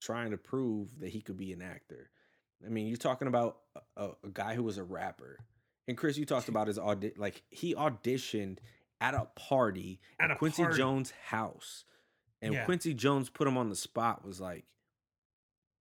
[0.01, 2.09] trying to prove that he could be an actor
[2.65, 3.57] I mean, you're talking about
[3.97, 5.39] a, a guy who was a rapper,
[5.87, 8.59] and Chris, you talked about his audi- like he auditioned
[9.01, 10.77] at a party At at, a Quincy party.
[10.77, 11.85] Jones' house,
[12.39, 12.65] and Yeah.
[12.65, 14.23] Quincy Jones put him on the spot.
[14.23, 14.65] Was like,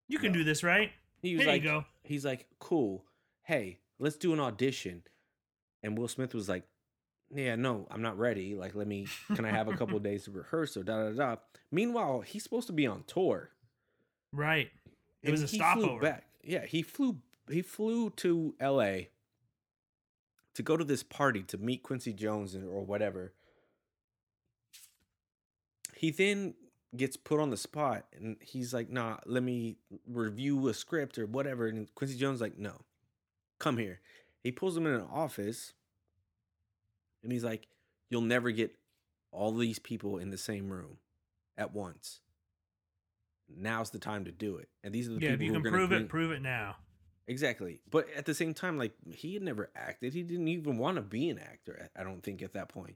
[0.07, 0.39] You can No.
[0.39, 0.91] do this, right?
[1.21, 1.85] he was like, you go.
[2.03, 3.05] he's like, cool.
[3.43, 5.03] Hey, let's do an audition.
[5.83, 6.63] And Will Smith was like,
[7.33, 8.55] yeah, no, I'm not ready.
[8.55, 11.11] Like, let me, can I have a couple of days to rehearse or da da
[11.11, 11.35] da.
[11.71, 13.51] Meanwhile, he's supposed to be on tour.
[14.33, 14.69] Right.
[15.23, 16.01] It And was a he flew stopover.
[16.01, 16.25] Back.
[16.43, 17.17] Yeah, he flew.
[17.49, 19.09] He flew to L.A.
[20.55, 23.33] to go to this party to meet Quincy Jones or whatever.
[25.95, 26.55] He then
[26.95, 29.77] gets put on the spot, and he's like, "Nah, let me
[30.07, 32.81] review a script or whatever." And Quincy Jones like, "No,
[33.61, 34.01] come here."
[34.43, 35.73] He pulls him in an office,
[37.23, 37.67] and he's like,
[38.09, 38.75] "You'll never get
[39.31, 40.97] all these people in the same room
[41.57, 42.21] at once."
[43.47, 45.59] Now's the time to do it, and these are the Yeah, if people you who
[45.63, 46.77] can are going to prove bring, it, prove it now.
[47.27, 47.81] Exactly.
[47.89, 50.13] But at the same time, like he had never acted.
[50.13, 51.89] He didn't even want to be an actor.
[51.95, 52.95] I don't think at that point.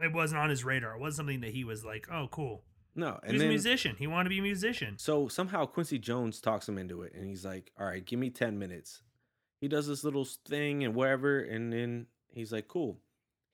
[0.00, 0.94] It wasn't on his radar.
[0.94, 2.64] It wasn't something that he was like, oh, cool.
[2.94, 3.20] No.
[3.24, 3.96] He was then a musician.
[3.98, 4.98] He wanted to be a musician.
[4.98, 8.30] so somehow Quincy Jones talks him into it, and he's like, "All right, give me
[8.30, 9.02] ten minutes."
[9.60, 12.98] He does this little thing and wherever, and then he's like, "Cool."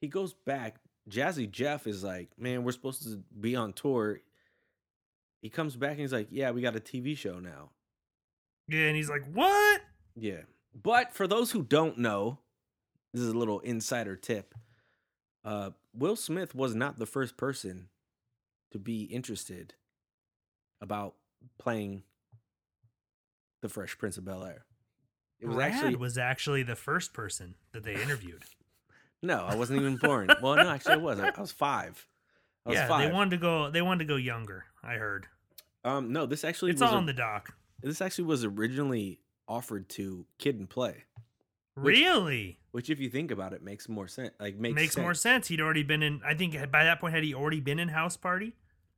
[0.00, 0.76] He goes back.
[1.10, 4.20] Jazzy Jeff is like, "Man, we're supposed to be on tour."
[5.42, 7.70] He comes back and he's like, "Yeah, we got a TV show now."
[8.68, 9.80] Yeah, and he's like, what?
[10.14, 10.42] Yeah.
[10.74, 12.38] But for those who don't know,
[13.12, 14.54] this is a little insider tip.
[15.44, 17.88] Uh, Will Smith was not the first person
[18.72, 19.74] to be interested
[20.80, 21.14] about
[21.58, 22.02] playing
[23.62, 24.66] the Fresh Prince of Bel Air.
[25.40, 28.42] It was Brad actually was actually the first person that they interviewed.
[29.22, 30.28] no, I wasn't even born.
[30.42, 31.20] well, no, actually, I was.
[31.20, 32.06] I, I was five.
[32.64, 33.08] I was yeah, five.
[33.08, 33.70] they wanted to go.
[33.70, 34.64] They wanted to go younger.
[34.82, 35.26] I heard.
[35.84, 37.54] um, no, this actually It's was all on the doc.
[37.82, 41.04] this actually was originally offered to Kid and Play,
[41.74, 44.34] Which- Really which, if you think about it, makes more sense.
[44.38, 45.48] Like makes makes more sense.
[45.48, 46.20] He'd already been in.
[46.26, 48.52] I think by that point had he already been in House Party?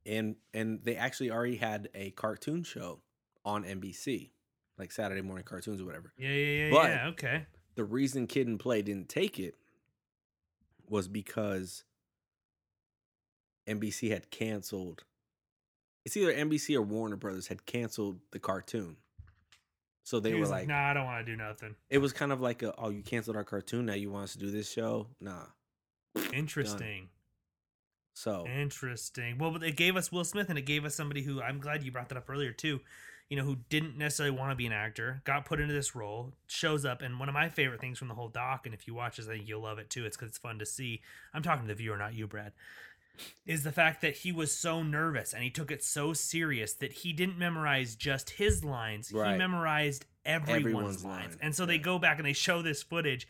[0.05, 2.99] and and they actually already had a cartoon show
[3.45, 4.31] on NBC,
[4.79, 6.13] like Saturday morning cartoons or whatever.
[6.17, 7.07] Yeah, yeah, yeah, But- yeah.
[7.09, 7.45] Okay.
[7.75, 9.55] The reason Kid and Play didn't take it
[10.89, 11.83] was because
[13.67, 15.03] NBC had canceled.
[16.03, 18.97] It's either NBC or Warner Brothers had canceled the cartoon.
[20.03, 22.31] So they he were like, "Nah, I don't want to do nothing." it was kind
[22.31, 23.85] of like, a, oh, you canceled our cartoon.
[23.85, 25.07] Now you want us to do this show?
[25.21, 25.45] Nah.
[26.33, 27.09] Interesting.
[28.15, 29.37] So Interesting.
[29.37, 31.83] Well, but it gave us Will Smith, and it gave us somebody who I'm glad
[31.83, 32.81] you brought that up earlier too.
[33.29, 36.33] You know, who didn't necessarily want to be an actor, got put into this role,
[36.47, 38.95] shows up, and one of my favorite things from the whole doc, and if you
[38.95, 40.03] watch this, I think you'll love it too.
[40.05, 41.01] It's because it's fun to see.
[41.31, 42.53] I'm talking to the viewer, not you, Brad.
[43.45, 46.91] Is the fact that he was so nervous and he took it so serious that
[46.93, 49.09] he didn't memorize just his lines.
[49.09, 51.21] He memorized everyone's, Everyone's lines.
[51.25, 53.27] lines, And so they go back and they show this footage.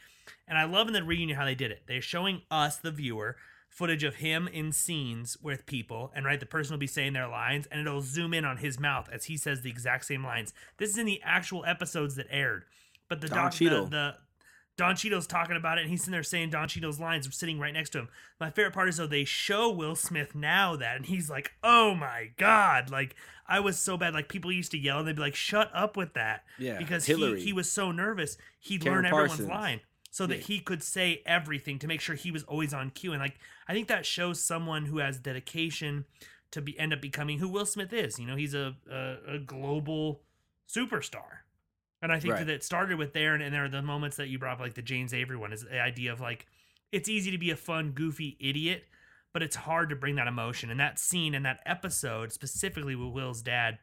[0.47, 1.83] And I love in the reunion how they did it.
[1.87, 3.35] They're showing us, the viewer,
[3.69, 7.27] footage of him in scenes with people, and right, the person will be saying their
[7.29, 10.53] lines, and it'll zoom in on his mouth as he says the exact same lines.
[10.77, 12.65] This is in the actual episodes that aired,
[13.07, 13.85] but the Don doc, Cheadle.
[13.85, 14.15] the
[14.75, 17.59] Don Cheadle's talking about it, and he's sitting there saying Don Cheadle's lines, are sitting
[17.59, 18.09] right next to him.
[18.39, 21.93] My favorite part is though they show Will Smith now that, and he's like, "Oh
[21.93, 23.15] my god!" Like
[23.47, 24.13] I was so bad.
[24.13, 27.05] Like people used to yell, and they'd be like, "Shut up with that," Yeah, because
[27.05, 27.39] Hilary.
[27.39, 28.37] he he was so nervous.
[28.57, 29.49] He Karyn learn everyone's Parsons.
[29.49, 29.81] line
[30.11, 30.43] so that Yeah.
[30.43, 33.11] he could say everything to make sure he was always on cue.
[33.13, 33.37] And like
[33.67, 36.05] I think that shows someone who has dedication
[36.51, 38.17] to be end up becoming who Will Smith is.
[38.19, 40.21] You know, he's a a, a global
[40.67, 41.39] superstar.
[42.01, 42.45] And I think Right.
[42.45, 44.59] that it started with there, and, and there are the moments that you brought up,
[44.61, 46.45] like the James Avery one, is the idea of like
[46.91, 48.85] it's easy to be a fun, goofy idiot,
[49.31, 50.71] but it's hard to bring that emotion.
[50.71, 53.77] And that scene and that episode, specifically with Will's dad,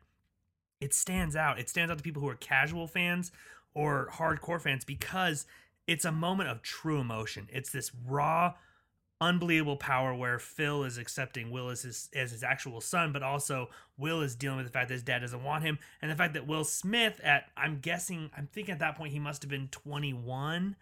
[0.81, 1.59] it stands out.
[1.61, 3.31] It stands out to people who are casual fans
[3.74, 5.47] or hardcore fans because
[5.87, 7.49] it's a moment of true emotion.
[7.53, 8.55] It's this raw,
[9.20, 13.70] unbelievable power where Phil is accepting Will as his as his actual son, but also
[13.97, 16.34] Will is dealing with the fact that his dad doesn't want him, and the fact
[16.34, 19.68] that Will Smith at I'm guessing I'm thinking at that point he must have been
[19.68, 20.76] 21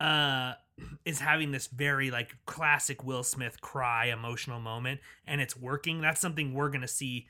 [0.00, 0.54] uh
[1.04, 6.00] is having this very like classic Will Smith cry emotional moment and it's working.
[6.00, 7.26] That's something we're going to see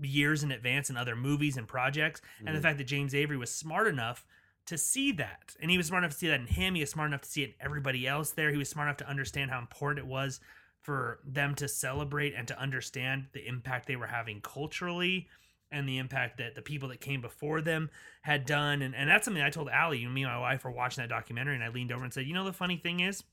[0.00, 2.20] years in advance in other movies and projects.
[2.38, 2.62] And the Mhm.
[2.62, 4.24] fact that James Avery was smart enough
[4.66, 5.54] to see that.
[5.60, 6.74] And he was smart enough to see that in him.
[6.74, 8.50] He was smart enough to see it in everybody else there.
[8.50, 10.40] He was smart enough to understand how important it was
[10.80, 15.28] for them to celebrate and to understand the impact they were having culturally
[15.70, 17.90] and the impact that the people that came before them
[18.22, 18.82] had done.
[18.82, 21.08] And, and that's something I told Allie, you, me and my wife were watching that
[21.08, 23.24] documentary, and I leaned over and said, You know, the funny thing is,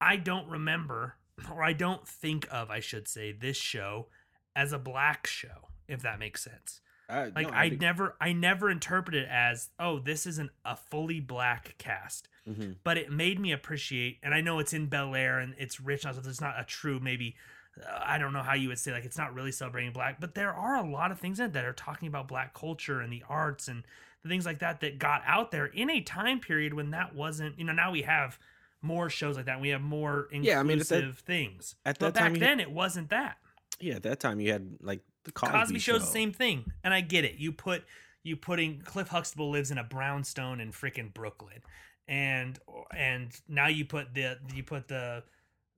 [0.00, 1.16] I don't remember,
[1.50, 4.08] or I don't think of, I should say, this show
[4.56, 6.80] as a black show, if that makes sense.
[7.08, 10.74] I, Like no, I think- never I never interpret it as, oh, this isn't a
[10.76, 12.28] fully black cast.
[12.48, 12.76] Mhm.
[12.84, 16.04] But it made me appreciate and I know it's in Bel Air and it's rich
[16.04, 17.36] and stuff, it's not a true maybe
[17.82, 20.34] uh, I don't know how you would say like it's not really celebrating black, but
[20.34, 23.12] there are a lot of things in it that are talking about black culture and
[23.12, 23.82] the arts and
[24.22, 27.58] the things like that that got out there in a time period when that wasn't,
[27.58, 28.38] you know, now we have
[28.80, 29.60] more shows like that.
[29.60, 31.74] We have more inclusive Yeah, I mean, at that- things.
[31.84, 33.38] at but that time back you- then it wasn't that.
[33.80, 35.92] Yeah, at that time you had like the Cosby, Cosby, show.
[35.92, 37.36] Show's the same thing, and I get it.
[37.36, 37.84] You put
[38.22, 41.62] you putting Cliff Huxtable lives in a brownstone in freaking Brooklyn,
[42.08, 42.58] and
[42.96, 45.22] and now you put the you put the,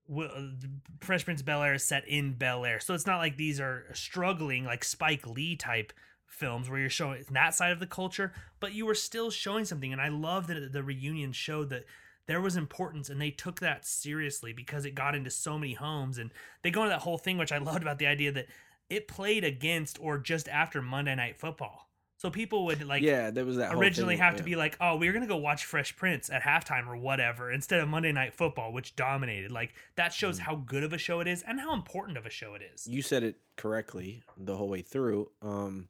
[0.09, 0.71] uh, the
[1.01, 3.61] Fresh Prince of Bel Air is set in Bel Air, so it's not like these
[3.61, 5.93] are struggling like Spike Lee type
[6.27, 9.93] films where you're showing that side of the culture, but you were still showing something,
[9.93, 11.85] and I love that the reunion showed that
[12.27, 16.19] there was importance and they took that seriously because it got into so many homes
[16.19, 16.33] and
[16.63, 18.47] they go into that whole thing which i loved about the idea that
[18.91, 21.83] it played against or just after monday night football
[22.19, 24.39] so people would like yeah, there was that originally have yeah.
[24.39, 27.81] to be like oh we're gonna go watch fresh prince at halftime or whatever instead
[27.81, 30.43] of monday night football which dominated like that shows Mm.
[30.43, 32.87] how good of a show it is and how important of a show it is
[32.87, 35.31] you said it correctly the whole way through.
[35.43, 35.89] Um,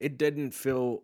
[0.00, 1.02] it didn't feel.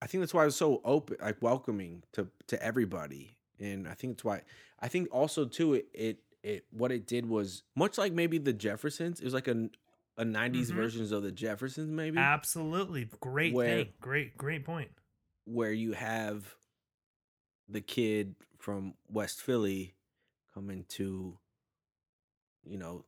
[0.00, 3.94] I think that's why it was so open, like welcoming to to everybody, and I
[3.94, 4.42] think that's why.
[4.80, 8.52] I think also too it it, it what it did was much like maybe the
[8.52, 9.20] Jeffersons.
[9.20, 9.68] It was like a
[10.16, 10.74] a 90s Mhm.
[10.76, 14.90] versions of the Jeffersons, maybe absolutely great Where- thing great great point
[15.44, 16.56] where you have
[17.68, 19.94] the kid from West Philly
[20.52, 21.38] coming to,
[22.62, 23.04] you know,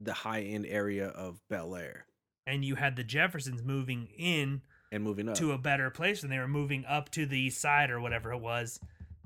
[0.00, 2.06] the high end area of Bel Air
[2.46, 5.36] and you had the jeffersons moving in and moving up.
[5.36, 8.32] to a better place and they were moving up to the east side or whatever
[8.32, 8.80] it was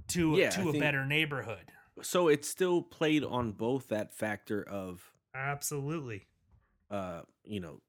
[0.09, 1.71] to Yeah, to I a think- better neighborhood.
[2.03, 6.27] so it still played on both that factor of, Absolutely.
[6.93, 7.81] Uh, you know,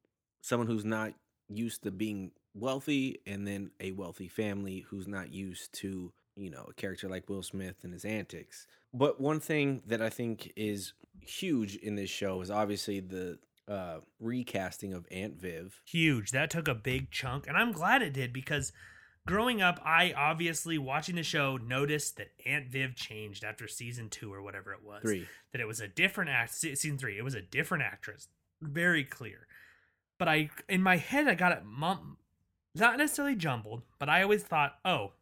[0.42, 1.14] someone who's not
[1.50, 6.66] used to being wealthy and then a wealthy family who's not used to, you know,
[6.70, 8.66] a character like Will Smith and his antics.
[8.94, 13.98] But one thing that I think is huge in this show is obviously the uh,
[14.20, 15.82] recasting of Aunt Viv.
[15.86, 16.32] Huge.
[16.32, 18.72] That took a big chunk and I'm glad it did because
[19.26, 24.32] growing up I obviously watching the show noticed that Aunt Viv changed after season 2
[24.34, 25.02] or whatever it was.
[25.02, 25.28] Three.
[25.52, 27.18] That it was a different act se- season 3.
[27.18, 28.28] It was a different actress.
[28.68, 29.48] Very clear.
[30.18, 32.18] But I in my head I got it mum
[32.76, 35.14] not necessarily jumbled, but I always thought, "Oh,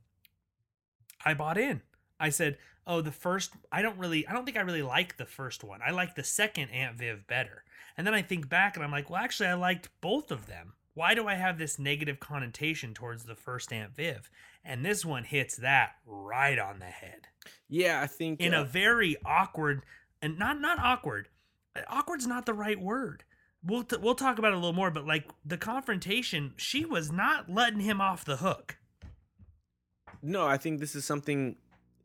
[1.25, 1.81] I bought in.
[2.19, 5.25] I said, "Oh, the first I don't really I don't think I really like the
[5.25, 5.81] first one.
[5.85, 7.63] I like the second Aunt Viv better."
[7.97, 10.73] And then I think back and I'm like, "Well, actually I liked both of them.
[10.93, 14.29] Why do I have this negative connotation towards the first Aunt Viv?"
[14.63, 17.27] And this one hits that right on the head.
[17.67, 19.83] Yeah, I think In uh, a very awkward
[20.21, 21.29] and not not awkward.
[21.87, 23.23] Awkward's not the right word.
[23.63, 27.11] We'll t- we'll talk about it a little more, but like the confrontation, she was
[27.11, 28.77] not letting him off the hook.
[30.23, 31.55] No, I think this is something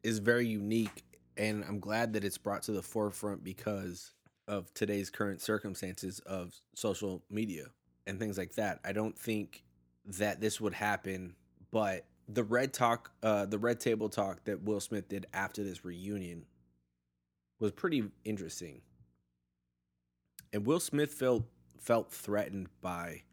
[0.03, 1.05] is very unique,
[1.37, 4.13] and I'm glad that it's brought to the forefront because
[4.49, 7.67] of today's current circumstances of social media
[8.07, 8.81] and things like that.
[8.85, 9.65] I don't think
[10.05, 11.35] that this would happen,
[11.73, 15.85] but the red talk, uh, the red table talk that Will Smith did after this
[15.85, 16.47] reunion
[17.59, 18.81] was pretty interesting.
[20.57, 21.45] And Will Smith felt
[21.79, 23.25] felt threatened by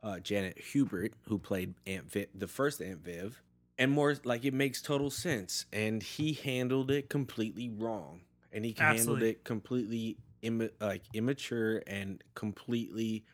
[0.00, 3.42] uh, Janet Hubert, who played Aunt Viv, the first Aunt Viv,
[3.76, 5.66] and more like it makes total sense.
[5.72, 8.20] And he handled it completely wrong,
[8.52, 13.24] and he handled it completely Im- like immature and completely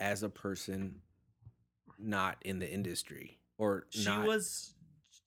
[0.00, 1.02] as a person
[1.98, 4.26] not in the industry or she not.
[4.26, 4.74] was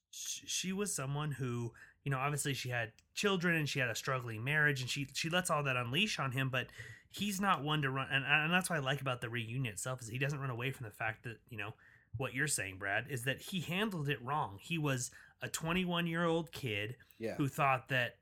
[0.10, 1.72] she was someone who
[2.04, 5.30] you know obviously she had children and she had a struggling marriage and she she
[5.30, 6.68] lets all that unleash on him but
[7.12, 10.02] he's not one to run and, and that's what i like about the reunion itself
[10.02, 11.74] is he doesn't run away from the fact that you know
[12.18, 16.26] what you're saying brad is that he handled it wrong he was a 21 year
[16.26, 17.36] old kid yeah.
[17.36, 18.16] who thought that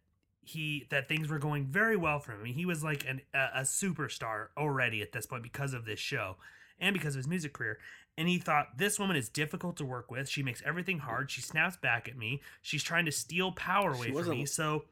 [0.47, 2.39] he that things were going very well for him.
[2.39, 5.85] I mean, he was like an, a, a superstar already at this point because of
[5.85, 6.37] this show
[6.79, 7.79] and because of his music career.
[8.17, 10.27] And he thought this woman is difficult to work with.
[10.27, 11.29] She makes everything hard.
[11.29, 12.41] She snaps back at me.
[12.61, 14.45] She's trying to steal power away from me.
[14.45, 14.85] So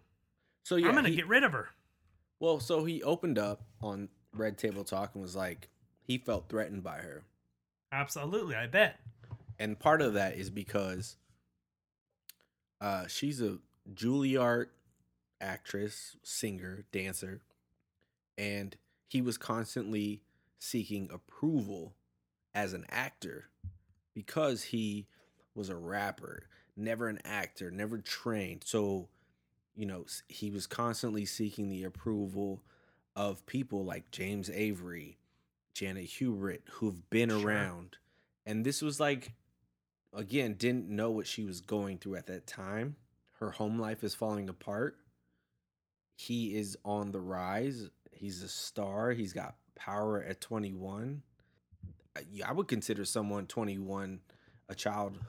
[0.63, 1.69] So yeah, I'm gonna he- get rid of her.
[2.45, 5.67] Well, so he opened up on Red Table Talk and was like,
[6.03, 7.23] he felt threatened by her.
[7.91, 8.99] Absolutely, I bet.
[9.57, 11.17] And part of that is because
[12.79, 13.57] uh, she's a
[13.91, 14.67] Juilliard
[15.41, 17.41] actress, singer, dancer,
[18.37, 18.77] and
[19.07, 20.21] he was constantly
[20.59, 21.95] seeking approval
[22.53, 23.45] as an actor
[24.13, 25.07] because he
[25.55, 26.43] was a rapper,
[26.77, 28.61] never an actor, never trained.
[28.67, 29.09] So,
[29.75, 32.61] you know, he was constantly seeking the approval
[33.15, 35.17] of people like James Avery,
[35.73, 37.45] Janet Hubert who've been Sure.
[37.45, 37.97] around.
[38.45, 39.33] And this was like
[40.13, 42.95] again, didn't know what she was going through at that time.
[43.39, 44.97] Her home life is falling apart.
[46.15, 47.89] He is on the rise.
[48.13, 49.11] He's a star.
[49.11, 51.21] He's got power at 21.
[52.15, 54.21] Uh, I- I would consider someone 21
[54.69, 55.19] a child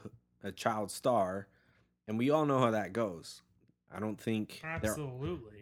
[0.44, 1.48] a child star,
[2.06, 3.42] and we all know how that goes.
[3.96, 4.94] I don't think there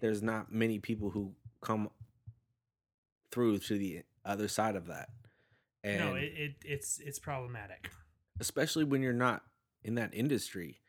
[0.01, 1.89] there's not many people who come
[3.31, 5.11] through to the other side of that.
[5.85, 7.91] And no, it, it it's it's problematic.
[8.41, 9.43] especially when you're not
[9.85, 10.81] in that industry.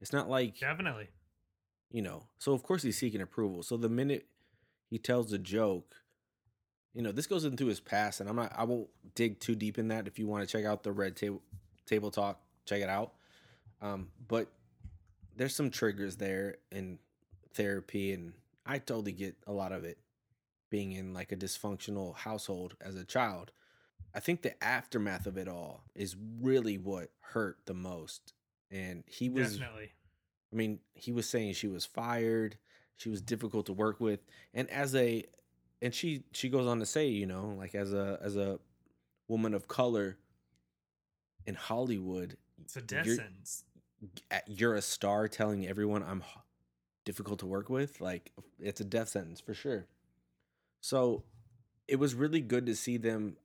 [0.00, 1.08] It's not like, Definitely.
[1.90, 3.62] you know, so of course he's seeking approval.
[3.62, 4.26] So the minute
[4.90, 5.94] he tells a joke,
[6.92, 9.78] you know, this goes into his past and I'm not I won't dig too deep
[9.78, 10.06] in that.
[10.06, 11.42] If you want to check out the red table
[11.86, 13.12] table talk, check it out.
[13.80, 14.48] Um, but
[15.36, 16.98] there's some triggers there in
[17.54, 18.32] therapy and
[18.64, 19.98] I totally get a lot of it
[20.70, 23.52] being in like a dysfunctional household as a child.
[24.14, 28.34] I think the aftermath of it all is really what hurt the most.
[28.70, 29.92] And he was Definitely.
[30.52, 32.56] I mean, he was saying she was fired,
[32.96, 34.20] she was difficult to work with,
[34.52, 35.24] and as a
[35.80, 38.58] and she she goes on to say, you know, like as a as a
[39.28, 40.18] woman of color
[41.46, 43.64] in Hollywood, It's a death sentence.
[44.46, 46.22] You're a star telling everyone I'm
[47.04, 49.86] difficult to work with, like it's a death sentence for sure.
[50.80, 51.24] So
[51.88, 53.36] it was really good to see them,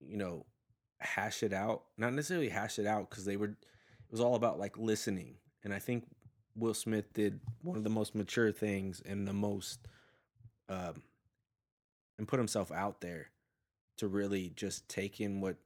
[0.00, 0.46] you know,
[0.98, 1.84] hash it out.
[1.96, 5.36] Not necessarily hash it out because they were, it was all about like listening.
[5.64, 6.04] And I think
[6.54, 9.80] Will Smith did one of the most mature things and the most,
[10.68, 11.02] um,
[12.18, 13.30] and put himself out there
[13.96, 15.56] to really just take in what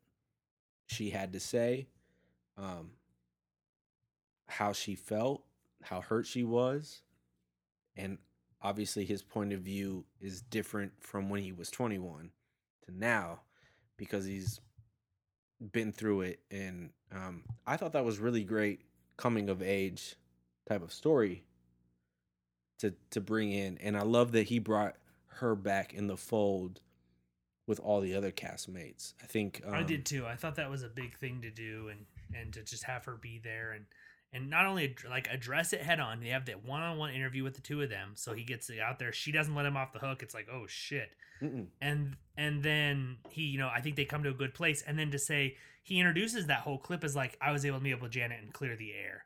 [0.86, 1.86] she had to say.
[2.58, 2.90] Um,
[4.52, 5.42] how she felt,
[5.82, 7.02] how hurt she was,
[7.96, 8.18] and
[8.60, 12.30] obviously his point of view is different from when he was 21
[12.84, 13.40] to now
[13.96, 14.60] because he's
[15.72, 18.80] been through it and um, I thought that was really great
[19.16, 20.16] coming of age
[20.68, 21.44] type of story
[22.78, 24.96] to to bring in and I love that he brought
[25.26, 26.80] her back in the fold
[27.66, 29.14] with all the other castmates.
[29.22, 30.26] I think um, I did too.
[30.26, 33.16] I thought that was a big thing to do, and and to just have her
[33.16, 33.84] be there, and
[34.32, 36.20] and not only like address it head on.
[36.20, 38.70] They have that one on one interview with the two of them, so he gets
[38.70, 39.12] it out there.
[39.12, 40.22] She doesn't let him off the hook.
[40.22, 41.10] It's like, oh shit.
[41.42, 41.66] Mm-mm.
[41.80, 44.96] and and then he you know i think they come to a good place and
[44.96, 47.94] then to say he introduces that whole clip is like i was able to meet
[47.94, 49.24] up with janet and clear the air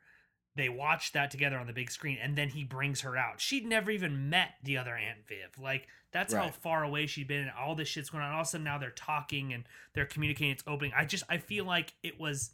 [0.55, 3.67] they watched that together on the big screen and then he brings her out she'd
[3.67, 7.51] never even met the other aunt viv like that's how far away she'd been and
[7.51, 10.51] all this shit's going on all of a sudden now they're talking and they're communicating
[10.51, 12.49] it's opening i just i feel like it was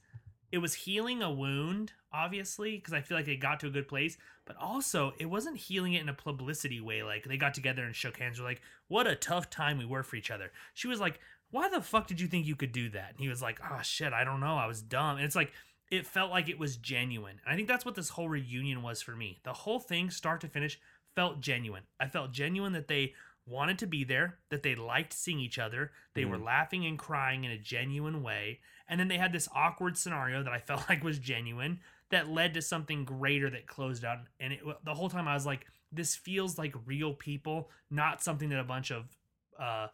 [0.53, 3.87] it was healing a wound obviously because i feel like they got to a good
[3.87, 7.83] place but also it wasn't healing it in a publicity way like they got together
[7.83, 10.51] and shook hands were like what a tough time we were for each other.
[10.73, 11.19] She was like
[11.51, 13.11] why the fuck did you think you could do that?
[13.11, 15.17] And he was like oh shit i don't know i was dumb.
[15.17, 15.51] And it's like
[15.91, 17.39] it felt like it was genuine.
[17.43, 19.39] And i think that's what this whole reunion was for me.
[19.43, 20.79] The whole thing start to finish
[21.15, 21.83] felt genuine.
[21.99, 23.13] I felt genuine that they
[23.45, 26.45] wanted to be there that they liked seeing each other they were Mhm.
[26.45, 30.53] laughing and crying in a genuine way and then they had this awkward scenario that
[30.53, 31.79] I felt like was genuine
[32.09, 34.19] that led to something greater that closed out.
[34.39, 38.49] And it, the whole time I was like, this feels like real people, not something
[38.49, 39.05] that a bunch of
[39.57, 39.87] uh,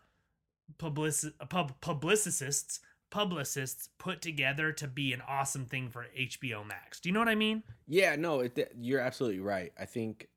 [0.78, 1.14] public,
[1.50, 7.00] pub, publicists publicists put together to be an awesome thing for HBO Max.
[7.00, 7.64] Do you know what I mean?
[7.88, 9.72] Yeah, no, it, you're absolutely right.
[9.80, 10.28] I think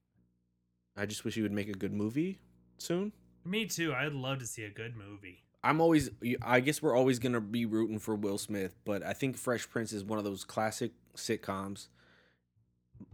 [0.96, 2.38] I just wish you would make a good movie
[2.82, 3.12] soon.
[3.44, 3.94] Me too.
[3.94, 5.42] I'd love to see a good movie.
[5.64, 6.10] I'm always,
[6.42, 9.92] I guess we're always gonna be rooting for Will Smith, but I think Fresh Prince
[9.92, 11.88] is one of those classic sitcoms.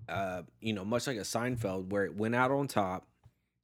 [0.08, 3.06] Uh, you know, much like a Seinfeld, where it went out on top.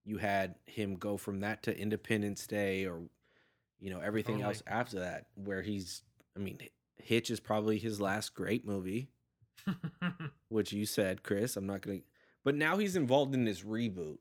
[0.05, 3.01] You had him go from that to Independence Day, or
[3.81, 4.55] you know everything Totally.
[4.55, 5.27] else after that.
[5.35, 6.03] Where he's,
[6.37, 6.59] I mean,
[6.97, 9.09] Hitch is probably his last great movie.
[10.49, 11.57] which you said, Chris.
[11.57, 12.01] I'm not gonna,
[12.45, 14.19] but now he's involved in this reboot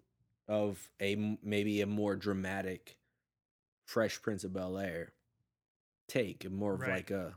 [0.48, 2.98] of a maybe a more dramatic
[3.86, 5.14] Fresh Prince of Bel Air
[6.08, 6.92] take, and more of Right.
[6.92, 7.36] like a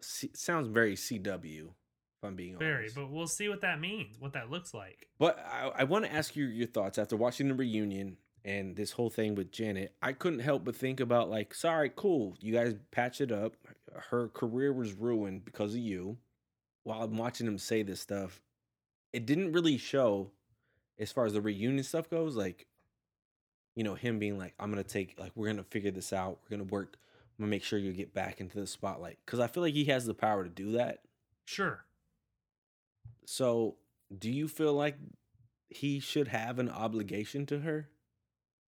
[0.00, 1.66] C- sounds very CW.
[1.68, 5.08] If I'm being Very, honest, but we'll see what that means, what that looks like.
[5.18, 8.92] but I, I want to ask you your thoughts after watching the reunion and this
[8.92, 9.94] whole thing with Janet.
[10.02, 13.54] I couldn't help but think about like, sorry, cool, you guys patched it up.
[14.10, 16.16] Her career was ruined because of you.
[16.84, 18.40] While I'm watching him say this stuff,
[19.12, 20.30] it didn't really show,
[21.02, 22.66] as far as the reunion stuff goes, like,
[23.74, 26.38] you know, him being like, I'm gonna take, like, we're gonna figure this out.
[26.44, 26.96] We're gonna work.
[27.38, 29.86] I'm gonna make sure you get back into the spotlight because I feel like he
[29.86, 31.00] has the power to do that.
[31.44, 31.84] Sure.
[33.24, 33.76] So,
[34.16, 34.96] do you feel like
[35.68, 37.88] he should have an obligation to her?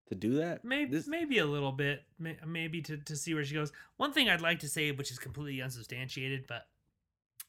[0.08, 0.62] to do that.
[0.62, 3.72] Maybe This- maybe a little bit, maybe to to see where she goes.
[3.96, 6.68] One thing I'd like to say, which is completely unsubstantiated, but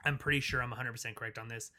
[0.05, 1.69] I'm pretty sure I'm 100 percent correct on this.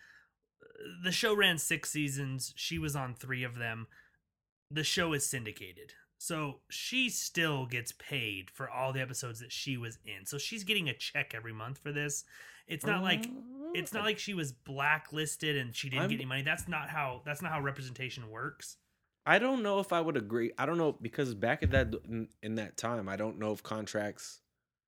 [1.02, 2.52] The show ran six seasons.
[2.56, 3.86] She was on three of them.
[4.70, 9.76] The show is syndicated, so she still gets paid for all the episodes that she
[9.76, 10.26] was in.
[10.26, 12.24] So she's getting a check every month for this.
[12.66, 13.28] It's not like
[13.74, 14.06] it's not oh.
[14.06, 16.42] like she was blacklisted and she didn't I'm- get any money.
[16.42, 18.76] That's not how that's not how representation works.
[19.28, 20.52] I don't know if I would agree.
[20.56, 23.62] I don't know because back at that in, in that time, I don't know if
[23.62, 24.40] contracts.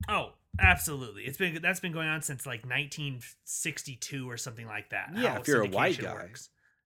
[0.07, 1.23] Oh, absolutely.
[1.23, 5.11] It's been that's been going on since like 1962 or something like that.
[5.15, 6.29] Yeah, if you're a white guy.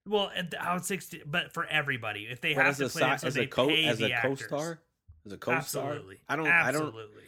[0.05, 2.89] Well, at the- how 60, but for everybody, if they But have as to a
[2.89, 4.41] play si- so as they a co pay as the a actors.
[4.41, 4.81] co-star,
[5.25, 5.57] as a co-star.
[5.91, 6.17] Absolutely.
[6.27, 6.47] I don't.
[6.47, 7.23] Absolutely.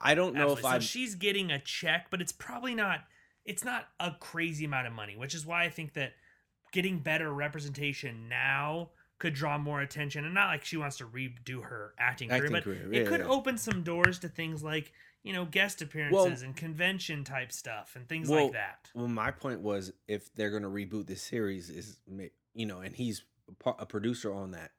[0.00, 0.34] I don't.
[0.34, 0.70] I don't know if Absolutely.
[0.70, 0.78] I.
[0.78, 3.00] So she's getting a check, but it's probably not.
[3.44, 6.12] It's not a crazy amount of money, which is why I think that
[6.72, 10.24] getting better representation now could draw more attention.
[10.24, 13.26] And not like she wants to redo her acting, career, but career, it could yeah.
[13.26, 14.92] open some doors to things like
[15.22, 18.90] you know guest appearances and convention type stuff and things Well, like that.
[18.94, 21.98] Well, my point was if they're gonna reboot this series, is
[22.54, 23.24] you know, and he's
[23.66, 24.72] a a producer on that.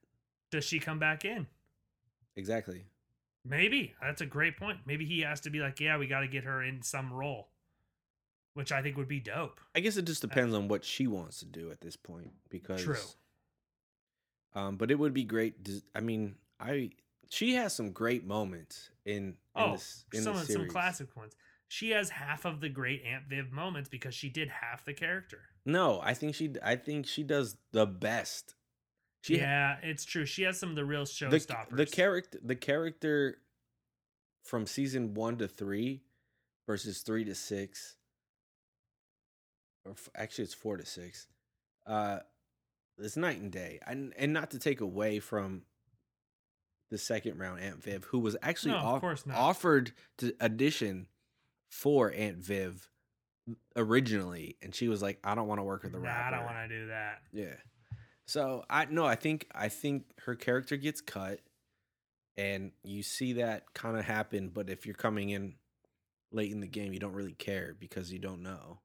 [0.52, 1.48] Does she come back in?
[2.36, 2.86] Exactly.
[3.46, 4.80] Maybe that's a great point.
[4.86, 7.50] Maybe he has to be like, yeah, we got to get her in some role,
[8.54, 9.60] which I think would be dope.
[9.76, 12.84] I guess it just depends on what she wants to do at this point because
[12.84, 12.96] True.
[14.56, 15.64] Um, but it would be great.
[15.66, 16.92] to- I mean, I
[17.30, 21.36] she has some great moments in, in Oh, this in some the some classic ones.
[21.68, 25.40] She has half of the great Aunt Viv moments because she did half the character.
[25.66, 28.56] No, I think she I think she does the best.
[29.22, 30.26] She yeah, it's true.
[30.26, 31.76] She has some of the real the showstoppers.
[31.76, 33.38] the character the character
[34.44, 36.04] from season one to three
[36.68, 37.96] versus three to six,
[39.86, 41.28] or f- actually it's four to six.
[41.88, 42.20] Uh,
[43.00, 45.64] it's night and day, and and not to take away from
[46.94, 49.36] the second round Aunt Viv, who was actually No, of off- not.
[49.36, 51.08] offered to audition
[51.70, 52.88] for Aunt Viv
[53.76, 56.38] originally, and she was like, "I don't want to work with the Nah, rapper." I
[56.38, 57.22] don't want to do that.
[57.32, 57.56] Yeah.
[58.26, 61.40] So I no, I think I think her character gets cut,
[62.38, 64.50] and you see that kind of happen.
[64.50, 65.56] But if you're coming in
[66.32, 68.80] late in the game, you don't really care because you don't know.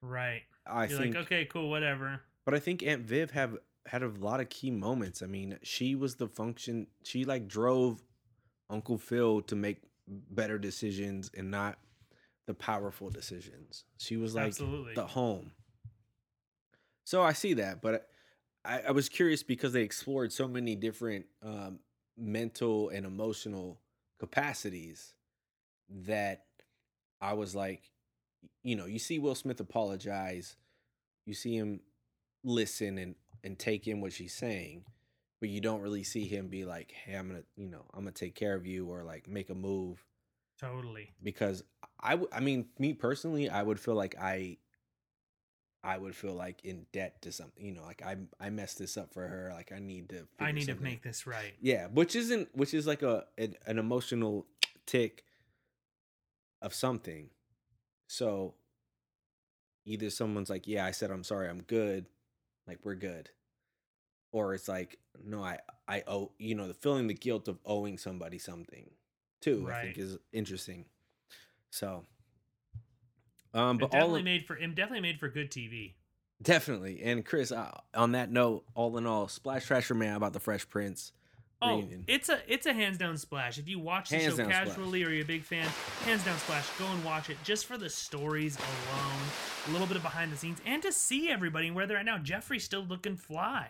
[0.00, 0.42] Right.
[0.66, 2.20] I You're think, like, okay, cool, whatever.
[2.44, 5.22] but I think Aunt Viv have had a lot of key moments.
[5.22, 6.86] I mean, she was the function.
[7.04, 8.02] She like drove
[8.70, 11.78] Uncle Phil to make better decisions and not
[12.46, 13.84] the powerful decisions.
[13.98, 14.94] She was like Absolutely.
[14.94, 15.52] the home.
[17.04, 18.08] So I see that, but
[18.64, 21.80] I, I was curious because they explored so many different um,
[22.16, 23.80] mental and emotional
[24.18, 25.14] capacities
[25.88, 26.44] that
[27.20, 27.90] I was like,
[28.62, 30.56] you know, you see Will Smith apologize,
[31.26, 31.80] you see him
[32.44, 33.14] listen and
[33.44, 34.84] and take in what she's saying,
[35.40, 38.12] but you don't really see him be like, hey, I'm gonna, you know, I'm gonna
[38.12, 40.04] take care of you or like make a move
[40.60, 41.10] Totally.
[41.22, 41.64] because
[42.00, 44.58] I, w- I mean, me personally, I would feel like I,
[45.84, 48.96] I would feel like in debt to something, you know, like I, I messed this
[48.96, 49.50] up for her.
[49.52, 51.54] Like I need to, I need to make this right.
[51.60, 54.46] yeah, which isn't, which is like a, an, an emotional
[54.86, 55.24] tick
[56.60, 57.30] of something.
[58.06, 58.54] So
[59.84, 62.06] either someone's like, yeah, I said, I'm sorry, I'm good.
[62.66, 63.30] Like we're good.
[64.32, 67.98] Or it's like, no, I, I owe, you know, the feeling the guilt of owing
[67.98, 68.90] somebody something
[69.42, 70.86] too, I think is interesting.
[71.70, 72.04] So,
[73.52, 75.94] um, but all definitely in- made for it definitely made for good TV.
[76.42, 77.02] definitely.
[77.02, 80.68] And Chris, uh, on that note, all in all, Splash Trasher Man about the Fresh
[80.68, 81.12] Prince.
[81.62, 82.04] Oh, reunion.
[82.08, 83.58] it's a it's a hands down splash.
[83.58, 84.68] If you watch the Hands show down splash.
[84.68, 85.66] casually or you're a big fan,
[86.04, 86.68] hands down splash.
[86.78, 89.22] Go and watch it just for the stories alone,
[89.68, 92.18] a little bit of behind the scenes, and to see everybody where they're at now.
[92.18, 93.68] Jeffrey's still looking fly.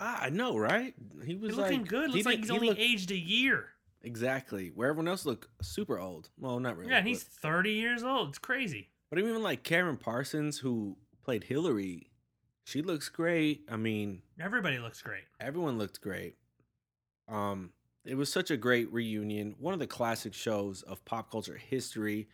[0.00, 0.92] Ah, I know, right?
[1.24, 2.10] He was looking like, good.
[2.10, 3.68] he Looks like he's he only looked- aged a year.
[4.02, 6.28] exactly where everyone else look super old.
[6.38, 6.90] Well, not really.
[6.90, 8.30] Yeah, and he's 30 years old.
[8.30, 8.90] It's crazy.
[9.10, 12.10] but even like Karyn Parsons, who played Hilary,
[12.64, 13.62] she looks great.
[13.70, 15.24] I mean, Everybody looks great.
[15.40, 16.34] everyone looked great.
[17.28, 17.70] Um,
[18.04, 19.54] it was such a great reunion.
[19.58, 22.28] One of the classic shows of pop culture history.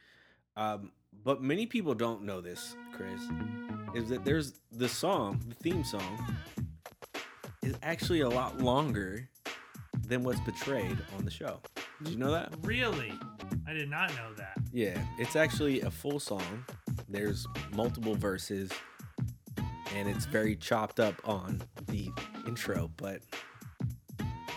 [0.56, 0.92] Um,
[1.24, 3.20] but many people don't know this, Chris,
[3.94, 6.36] is that there's the song, the theme song,
[7.62, 9.28] is actually a lot longer
[10.06, 11.60] than what's portrayed on the show.
[12.02, 12.54] Did you know that?
[12.62, 13.12] Really?
[13.66, 14.58] I did not know that.
[14.72, 16.64] Yeah, it's actually a full song.
[17.08, 18.70] There's multiple verses,
[19.94, 22.10] and it's very chopped up on the
[22.46, 22.90] intro.
[22.96, 23.22] But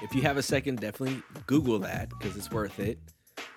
[0.03, 2.99] if you have a second, definitely Google that because it's worth it.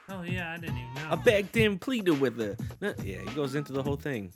[0.09, 1.09] Oh yeah, I didn't even know.
[1.10, 2.56] I begged him, pleaded with the.
[3.02, 4.32] Yeah, he goes into the whole thing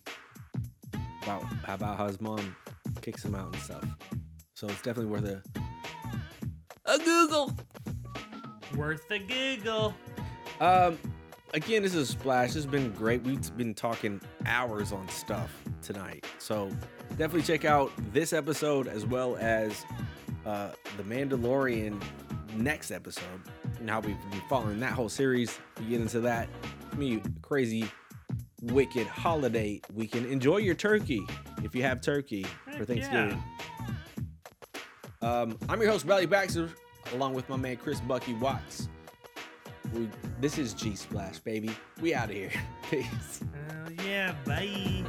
[1.22, 2.56] about about how his mom
[3.00, 3.84] kicks him out and stuff.
[4.54, 5.42] So it's definitely worth a
[6.86, 7.52] a Google.
[8.76, 9.94] Worth the giggle.
[10.60, 10.98] Um,
[11.54, 12.48] again, this is Splash.
[12.48, 13.22] This has been great.
[13.22, 15.50] We've been talking hours on stuff
[15.82, 16.24] tonight.
[16.38, 16.68] So
[17.10, 19.84] definitely check out this episode as well as
[20.46, 22.00] uh, The Mandalorian
[22.56, 23.24] next episode
[23.78, 25.58] and how we've been following that whole series.
[25.78, 26.48] We get into that.
[26.96, 27.90] Me crazy,
[28.62, 30.26] wicked holiday weekend.
[30.26, 31.22] Enjoy your turkey
[31.62, 33.42] if you have turkey for Heck Thanksgiving.
[35.22, 36.70] Um, I'm your host, Valley Baxter,
[37.12, 38.88] along with my man Chris Bucky Watts.
[39.92, 40.08] We,
[40.40, 41.70] this is G Splash, baby.
[42.00, 42.52] We out of here.
[42.90, 43.40] Peace.
[43.70, 45.04] Oh, yeah, bye.